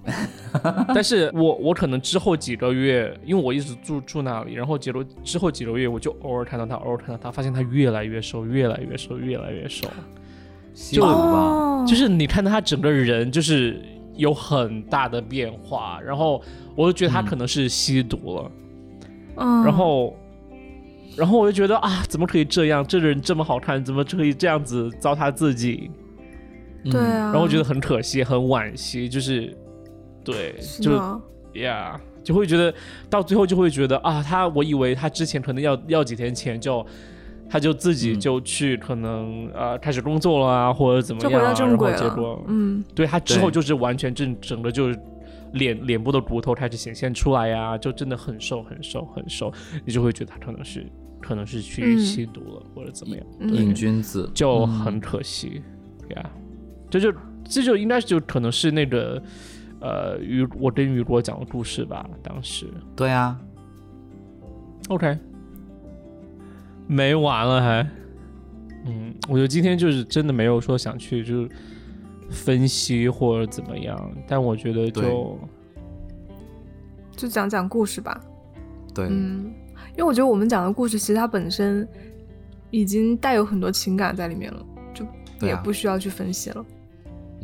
[0.89, 9.87] 但是我我可能之后几个月，因为我一直住住那里，然后结果之后几个月，我就偶尔看到他，偶尔看到他，发现他越来越瘦，越来越瘦，越来越瘦。
[10.75, 13.81] 就就是你看到他整个人就是
[14.17, 16.43] 有很大的变化，然后
[16.77, 18.51] 我就觉得他可能是吸毒了。
[19.37, 19.65] 嗯。
[19.65, 20.17] 然后，
[21.17, 22.87] 然后我就觉得啊，怎么可以这样？
[22.87, 25.91] 这个人这么好看，怎么可以这样子糟蹋自己？
[26.85, 27.31] 对啊。
[27.31, 29.57] 然后我觉得很可惜，很惋惜，就是。
[30.25, 30.93] 对，就
[31.55, 32.73] 呀，就会觉得
[33.11, 36.87] 到最后就会觉得啊，他我以为他之前可能要要几天前就，
[37.51, 44.97] 他就自己就去可能呃开始工作了啊，或者怎么样，然后结果嗯，对他之后就是完全正整个就是
[45.53, 49.53] 脸脸部的骨头开始显现出来呀，就真的很瘦很瘦很瘦，
[49.85, 50.87] 你就会觉得他可能是
[51.21, 55.63] 可能是去吸毒了或者怎么样，瘾君子就很可惜
[56.17, 56.31] 呀，
[56.91, 57.13] 这就
[57.45, 59.23] 这就应该就可能是那个。
[59.85, 62.73] 呃，雨我跟雨果讲的故事吧，当时。
[62.95, 63.37] 对啊。
[64.87, 65.19] OK。
[66.87, 67.91] 没完了还。
[68.87, 71.51] 嗯，我觉得今天就是真的没有说想去就是
[72.33, 75.39] 分析或者怎么样，但我觉得就
[77.15, 78.21] 就讲讲故事吧。
[78.95, 79.07] 对。
[79.09, 79.53] 嗯，
[79.93, 81.87] 因为我觉得我们讲的故事其实它本身
[82.71, 85.07] 已经带有很多情感在里面了，就
[85.47, 86.65] 也不需要去分析了。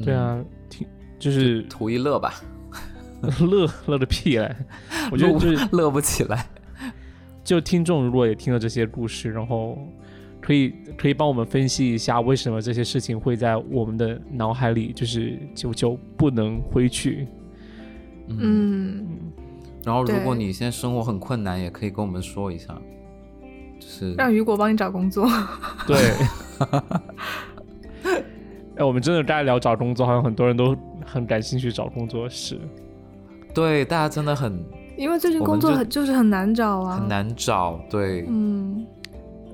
[0.03, 0.87] 对啊，挺。
[1.19, 2.35] 就是图一乐吧，
[3.41, 4.55] 乐乐个屁嘞！
[5.11, 6.47] 我觉得就是乐不起来。
[7.43, 9.77] 就听众如果也听了这些故事，然后
[10.49, 17.29] 可以可以帮我们分析一下，为什么这些事情会在我们的脑海里就是久久不能挥去。
[18.29, 19.07] 嗯。
[19.85, 22.75] 然后，如果你现在生活很困难，也可以跟我们说一下，
[23.79, 25.29] 就是让雨果帮你找工作。
[25.87, 25.99] 对。
[28.77, 30.75] 哎，我们真的该聊找工作，好像很多人都
[31.05, 32.59] 很感兴趣找工作是。
[33.53, 34.65] 对，大家真的很，
[34.97, 37.79] 因为最近工作很就是很难找啊，很难找。
[37.91, 38.87] 对，嗯，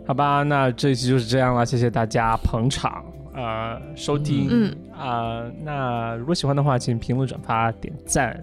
[0.07, 4.74] 好吧，那这一期就是这样了，谢谢大家捧场啊，收听，嗯。
[4.96, 8.38] 啊，那如果喜欢的话，请评论、转发、点赞，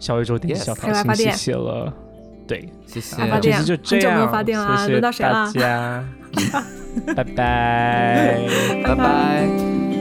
[0.00, 1.92] 小宇宙点小桃心，谢谢了，
[2.46, 4.28] 对，谢谢，这期就这样，
[4.78, 5.12] 谢谢大
[5.52, 6.04] 家，
[7.14, 8.40] 拜拜，
[8.82, 9.95] 拜拜。